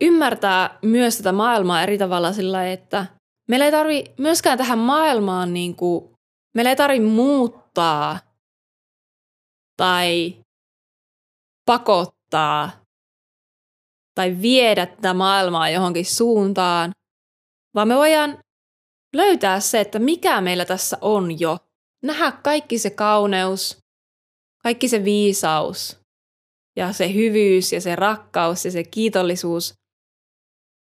ymmärtää 0.00 0.78
myös 0.82 1.16
tätä 1.16 1.32
maailmaa 1.32 1.82
eri 1.82 1.98
tavalla 1.98 2.32
sillä 2.32 2.72
että 2.72 3.06
meillä 3.48 3.64
ei 3.64 3.72
tarvi 3.72 4.04
myöskään 4.18 4.58
tähän 4.58 4.78
maailmaan 4.78 5.54
niin 5.54 5.76
kuin, 5.76 6.16
meillä 6.54 6.70
ei 6.70 6.76
tarvi 6.76 7.00
muuttaa 7.00 8.18
tai 9.76 10.36
pakottaa 11.66 12.85
tai 14.18 14.36
viedä 14.42 14.86
tätä 14.86 15.14
maailmaa 15.14 15.70
johonkin 15.70 16.06
suuntaan, 16.06 16.90
vaan 17.74 17.88
me 17.88 17.96
voidaan 17.96 18.38
löytää 19.16 19.60
se, 19.60 19.80
että 19.80 19.98
mikä 19.98 20.40
meillä 20.40 20.64
tässä 20.64 20.98
on 21.00 21.40
jo. 21.40 21.58
Nähdä 22.02 22.32
kaikki 22.32 22.78
se 22.78 22.90
kauneus, 22.90 23.78
kaikki 24.62 24.88
se 24.88 25.04
viisaus 25.04 26.00
ja 26.76 26.92
se 26.92 27.14
hyvyys 27.14 27.72
ja 27.72 27.80
se 27.80 27.96
rakkaus 27.96 28.64
ja 28.64 28.70
se 28.70 28.84
kiitollisuus, 28.84 29.74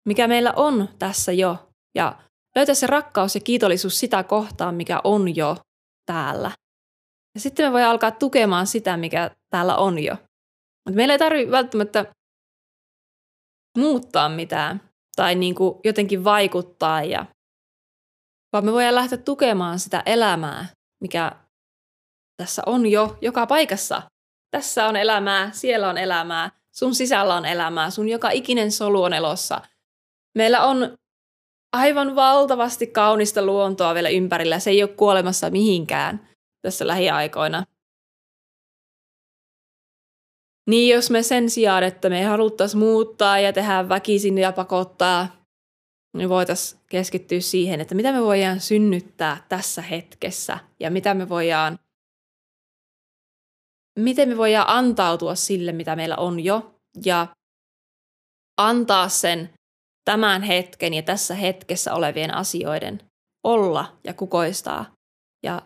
mikä 0.08 0.28
meillä 0.28 0.54
on 0.56 0.89
tässä 1.00 1.32
jo. 1.32 1.69
Ja 1.95 2.19
löytää 2.56 2.76
se 2.76 2.88
rakkaus 2.88 3.36
ja 3.36 3.41
kiitollisuus 3.41 4.00
sitä 4.00 4.24
kohtaan, 4.24 4.76
mikä 4.76 5.02
on 5.04 5.36
jo 5.36 5.58
täällä. 6.06 6.52
Ja 7.36 7.39
sitten 7.41 7.65
me 7.65 7.71
voidaan 7.71 7.91
alkaa 7.91 8.12
tukemaan 8.12 8.67
sitä, 8.67 8.98
mikä 8.98 9.32
täällä 9.50 9.76
on 9.76 10.00
jo. 10.00 10.13
Mutta 10.86 10.95
meillä 10.95 11.13
ei 11.13 11.19
tarvitse 11.19 11.52
välttämättä 11.52 12.06
muuttaa 13.78 14.30
mitään 14.30 14.82
tai 15.16 15.36
niin 15.36 15.56
kuin 15.56 15.80
jotenkin 15.84 16.24
vaikuttaa, 16.24 17.04
ja, 17.04 17.26
vaan 18.54 18.66
me 18.66 18.72
voidaan 18.72 18.96
lähteä 18.96 19.18
tukemaan 19.18 19.80
sitä 19.80 20.04
elämää, 20.06 20.68
mikä 21.02 21.32
tässä 22.38 22.62
on 22.66 22.86
jo 22.86 23.18
joka 23.22 23.48
paikassa. 23.48 24.02
Tässä 24.52 24.88
on 24.88 24.96
elämää, 24.96 25.52
siellä 25.52 25.90
on 25.90 25.98
elämää, 25.98 26.52
sun 26.76 26.96
sisällä 26.96 27.36
on 27.36 27.46
elämää, 27.46 27.90
sun 27.90 28.10
joka 28.10 28.30
ikinen 28.30 28.72
solu 28.72 29.04
on 29.04 29.14
elossa. 29.14 29.62
Meillä 30.38 30.64
on 30.64 30.98
aivan 31.74 32.16
valtavasti 32.16 32.88
kaunista 32.88 33.46
luontoa 33.46 33.94
vielä 33.94 34.10
ympärillä. 34.10 34.60
Se 34.60 34.70
ei 34.70 34.84
ole 34.84 34.92
kuolemassa 34.92 35.50
mihinkään 35.50 36.30
tässä 36.62 36.88
lähiaikoina. 36.88 37.64
Niin 40.69 40.95
jos 40.95 41.10
me 41.10 41.23
sen 41.23 41.49
sijaan, 41.49 41.84
että 41.84 42.10
me 42.10 42.23
haluttaisiin 42.23 42.80
muuttaa 42.80 43.39
ja 43.39 43.54
tehdä 43.54 43.89
väkisin 43.89 44.38
ja 44.38 44.51
pakottaa, 44.51 45.28
niin 46.17 46.30
voitaisiin 46.30 46.82
keskittyä 46.89 47.39
siihen, 47.39 47.82
että 47.82 47.95
mitä 47.95 48.12
me 48.12 48.21
voidaan 48.21 48.60
synnyttää 48.60 49.45
tässä 49.49 49.82
hetkessä 49.82 50.60
ja 50.80 50.91
mitä 50.91 51.13
me 51.13 51.30
voidaan, 51.30 51.80
miten 53.99 54.30
me 54.30 54.38
voidaan 54.38 54.69
antautua 54.69 55.36
sille, 55.36 55.71
mitä 55.71 55.95
meillä 55.95 56.15
on 56.15 56.39
jo 56.39 56.75
ja 57.06 57.28
antaa 58.58 59.10
sen 59.10 59.49
tämän 60.06 60.43
hetken 60.43 60.93
ja 60.93 61.01
tässä 61.01 61.36
hetkessä 61.36 61.93
olevien 61.93 62.34
asioiden 62.34 63.01
olla 63.43 63.97
ja 64.04 64.13
kukoistaa 64.13 64.86
ja 65.43 65.62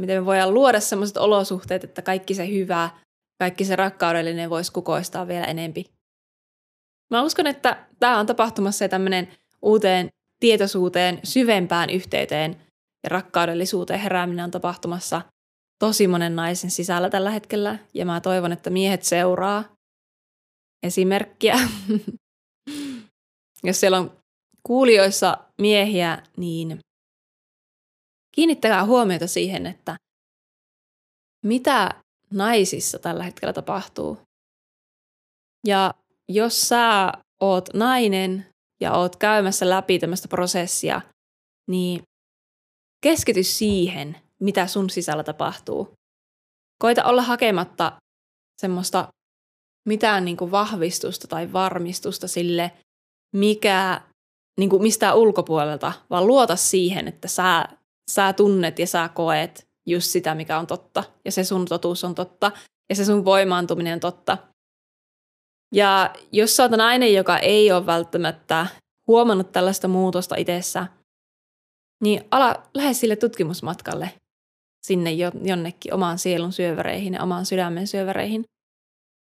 miten 0.00 0.22
me 0.22 0.26
voidaan 0.26 0.54
luoda 0.54 0.80
sellaiset 0.80 1.16
olosuhteet, 1.16 1.84
että 1.84 2.02
kaikki 2.02 2.34
se 2.34 2.48
hyvä, 2.48 2.90
kaikki 3.38 3.64
se 3.64 3.76
rakkaudellinen 3.76 4.50
voisi 4.50 4.72
kukoistaa 4.72 5.28
vielä 5.28 5.44
enempi. 5.44 5.84
Mä 7.10 7.22
uskon, 7.22 7.46
että 7.46 7.86
tämä 8.00 8.18
on 8.18 8.26
tapahtumassa 8.26 8.84
ja 8.84 8.88
tämmöinen 8.88 9.28
uuteen 9.62 10.08
tietoisuuteen, 10.40 11.20
syvempään 11.24 11.90
yhteyteen 11.90 12.50
ja 13.04 13.08
rakkaudellisuuteen 13.08 14.00
herääminen 14.00 14.44
on 14.44 14.50
tapahtumassa 14.50 15.22
tosi 15.78 16.08
monen 16.08 16.36
naisen 16.36 16.70
sisällä 16.70 17.10
tällä 17.10 17.30
hetkellä. 17.30 17.78
Ja 17.94 18.06
mä 18.06 18.20
toivon, 18.20 18.52
että 18.52 18.70
miehet 18.70 19.02
seuraa 19.02 19.64
esimerkkiä. 20.82 21.58
Jos 23.64 23.80
siellä 23.80 23.98
on 23.98 24.18
kuulijoissa 24.62 25.38
miehiä, 25.58 26.22
niin 26.36 26.78
kiinnittäkää 28.38 28.84
huomiota 28.84 29.26
siihen, 29.26 29.66
että 29.66 29.96
mitä 31.44 32.02
naisissa 32.30 32.98
tällä 32.98 33.22
hetkellä 33.22 33.52
tapahtuu. 33.52 34.18
Ja 35.66 35.94
jos 36.28 36.68
sä 36.68 37.12
oot 37.40 37.68
nainen 37.74 38.46
ja 38.80 38.92
oot 38.92 39.16
käymässä 39.16 39.70
läpi 39.70 39.98
tämmöistä 39.98 40.28
prosessia, 40.28 41.00
niin 41.70 42.02
keskity 43.02 43.42
siihen, 43.42 44.16
mitä 44.40 44.66
sun 44.66 44.90
sisällä 44.90 45.24
tapahtuu. 45.24 45.92
Koita 46.82 47.04
olla 47.04 47.22
hakematta 47.22 47.92
semmoista 48.60 49.08
mitään 49.88 50.24
niin 50.24 50.36
kuin 50.36 50.50
vahvistusta 50.50 51.28
tai 51.28 51.52
varmistusta 51.52 52.28
sille, 52.28 52.72
mikä 53.36 54.00
niin 54.60 54.70
kuin 54.70 54.82
mistään 54.82 55.16
ulkopuolelta, 55.16 55.92
vaan 56.10 56.26
luota 56.26 56.56
siihen, 56.56 57.08
että 57.08 57.28
sä 57.28 57.77
sä 58.08 58.32
tunnet 58.32 58.78
ja 58.78 58.86
sä 58.86 59.08
koet 59.14 59.68
just 59.86 60.06
sitä, 60.06 60.34
mikä 60.34 60.58
on 60.58 60.66
totta. 60.66 61.04
Ja 61.24 61.32
se 61.32 61.44
sun 61.44 61.64
totuus 61.64 62.04
on 62.04 62.14
totta. 62.14 62.52
Ja 62.90 62.96
se 62.96 63.04
sun 63.04 63.24
voimaantuminen 63.24 63.94
on 63.94 64.00
totta. 64.00 64.38
Ja 65.74 66.14
jos 66.32 66.56
sä 66.56 66.62
oot 66.62 66.72
nainen, 66.72 67.14
joka 67.14 67.38
ei 67.38 67.72
ole 67.72 67.86
välttämättä 67.86 68.66
huomannut 69.06 69.52
tällaista 69.52 69.88
muutosta 69.88 70.36
itsessä, 70.36 70.86
niin 72.02 72.24
ala, 72.30 72.62
lähde 72.74 72.94
sille 72.94 73.16
tutkimusmatkalle 73.16 74.10
sinne 74.86 75.10
jonnekin 75.42 75.94
omaan 75.94 76.18
sielun 76.18 76.52
syöväreihin 76.52 77.14
ja 77.14 77.22
omaan 77.22 77.46
sydämen 77.46 77.86
syöväreihin. 77.86 78.44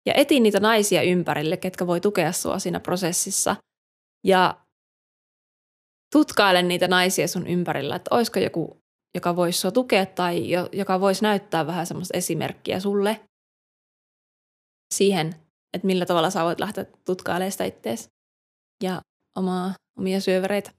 Ja 0.05 0.13
eti 0.13 0.39
niitä 0.39 0.59
naisia 0.59 1.01
ympärille, 1.01 1.57
ketkä 1.57 1.87
voi 1.87 2.01
tukea 2.01 2.31
sua 2.31 2.59
siinä 2.59 2.79
prosessissa. 2.79 3.55
Ja 4.25 4.66
tutkaile 6.13 6.61
niitä 6.61 6.87
naisia 6.87 7.27
sun 7.27 7.47
ympärillä, 7.47 7.95
että 7.95 8.15
olisiko 8.15 8.39
joku, 8.39 8.77
joka 9.15 9.35
voisi 9.35 9.59
sua 9.59 9.71
tukea 9.71 10.05
tai 10.05 10.49
jo, 10.49 10.69
joka 10.71 10.99
voisi 10.99 11.23
näyttää 11.23 11.67
vähän 11.67 11.87
semmoista 11.87 12.17
esimerkkiä 12.17 12.79
sulle 12.79 13.21
siihen, 14.93 15.27
että 15.73 15.87
millä 15.87 16.05
tavalla 16.05 16.29
sä 16.29 16.43
voit 16.43 16.59
lähteä 16.59 16.85
tutkailemaan 17.05 17.51
sitä 17.51 17.63
ittees 17.63 18.09
ja 18.83 19.01
omaa, 19.37 19.73
omia 19.99 20.21
syövereitä. 20.21 20.71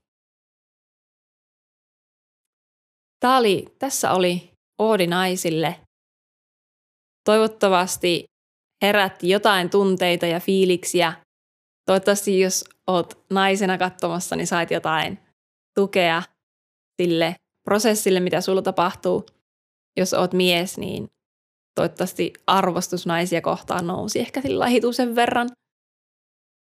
Tää 3.21 3.37
oli, 3.37 3.67
tässä 3.79 4.12
oli 4.12 4.51
Oodi 4.79 5.07
naisille. 5.07 5.81
Toivottavasti 7.25 8.25
herätti 8.83 9.29
jotain 9.29 9.71
tunteita 9.71 10.27
ja 10.27 10.41
fiiliksiä. 10.41 11.12
Toivottavasti 11.88 12.40
jos 12.40 12.64
oot 12.87 13.24
naisena 13.31 13.79
katsomassa, 13.79 14.37
niin 14.37 14.46
sait 14.46 14.70
jotain 14.70 15.18
tukea 15.74 16.22
sille 17.03 17.35
prosessille, 17.64 18.20
mitä 18.20 18.40
sulla 18.40 18.62
tapahtuu. 18.62 19.27
Jos 19.96 20.14
oot 20.14 20.33
mies, 20.33 20.79
niin 20.79 21.09
toivottavasti 21.74 22.33
arvostus 22.46 23.07
naisia 23.07 23.40
kohtaan 23.40 23.87
nousi 23.87 24.18
ehkä 24.18 24.42
sillä 24.42 24.66
hitusen 24.66 25.14
verran. 25.14 25.48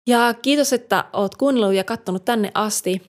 Ja 0.08 0.34
kiitos, 0.42 0.72
että 0.72 1.10
oot 1.12 1.34
kuunnellut 1.34 1.74
ja 1.74 1.84
katsonut 1.84 2.24
tänne 2.24 2.50
asti. 2.54 3.02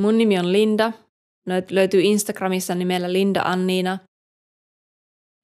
Mun 0.00 0.18
nimi 0.18 0.38
on 0.38 0.52
Linda. 0.52 0.92
Löytyy 1.70 2.00
Instagramissa 2.00 2.74
nimellä 2.74 3.12
Linda 3.12 3.42
Anniina. 3.42 3.98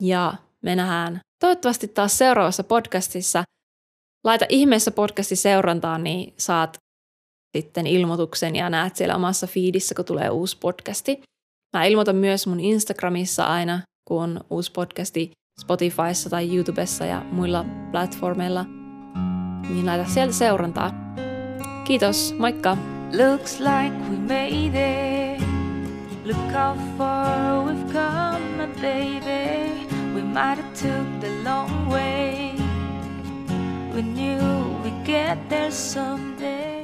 Ja 0.02 0.34
me 0.62 0.76
nähdään 0.76 1.20
toivottavasti 1.40 1.88
taas 1.88 2.18
seuraavassa 2.18 2.64
podcastissa. 2.64 3.44
Laita 4.24 4.46
ihmeessä 4.48 4.90
podcasti 4.90 5.36
seurantaan, 5.36 6.04
niin 6.04 6.34
saat 6.36 6.76
sitten 7.56 7.86
ilmoituksen 7.86 8.56
ja 8.56 8.70
näet 8.70 8.96
siellä 8.96 9.16
omassa 9.16 9.46
feedissä, 9.46 9.94
kun 9.94 10.04
tulee 10.04 10.30
uusi 10.30 10.56
podcasti. 10.60 11.20
Mä 11.76 11.84
ilmoitan 11.84 12.16
myös 12.16 12.46
mun 12.46 12.60
Instagramissa 12.60 13.44
aina, 13.44 13.80
kun 14.08 14.22
on 14.22 14.40
uusi 14.50 14.72
podcasti 14.72 15.30
Spotifyssa 15.60 16.30
tai 16.30 16.56
YouTubessa 16.56 17.06
ja 17.06 17.24
muilla 17.32 17.64
platformeilla. 17.90 18.64
Niin 19.68 19.86
laita 19.86 20.10
sieltä 20.10 20.32
seurantaa. 20.32 21.14
Kiitos, 21.84 22.34
moikka! 22.38 22.76
Looks 23.18 23.60
like 23.60 23.96
we 24.10 24.16
made 24.16 25.34
it. 25.34 25.42
Look 26.24 26.52
how 26.52 26.76
far 26.98 27.64
we've 27.66 27.92
come, 27.92 28.66
baby. 28.74 29.86
We 30.14 30.22
might 30.22 30.56
have 30.56 30.72
took 30.82 31.20
the 31.20 31.44
long 31.44 31.92
way. 31.92 32.49
We 33.94 34.02
knew 34.02 34.80
we'd 34.84 35.04
get 35.04 35.36
there 35.48 35.72
someday. 35.72 36.79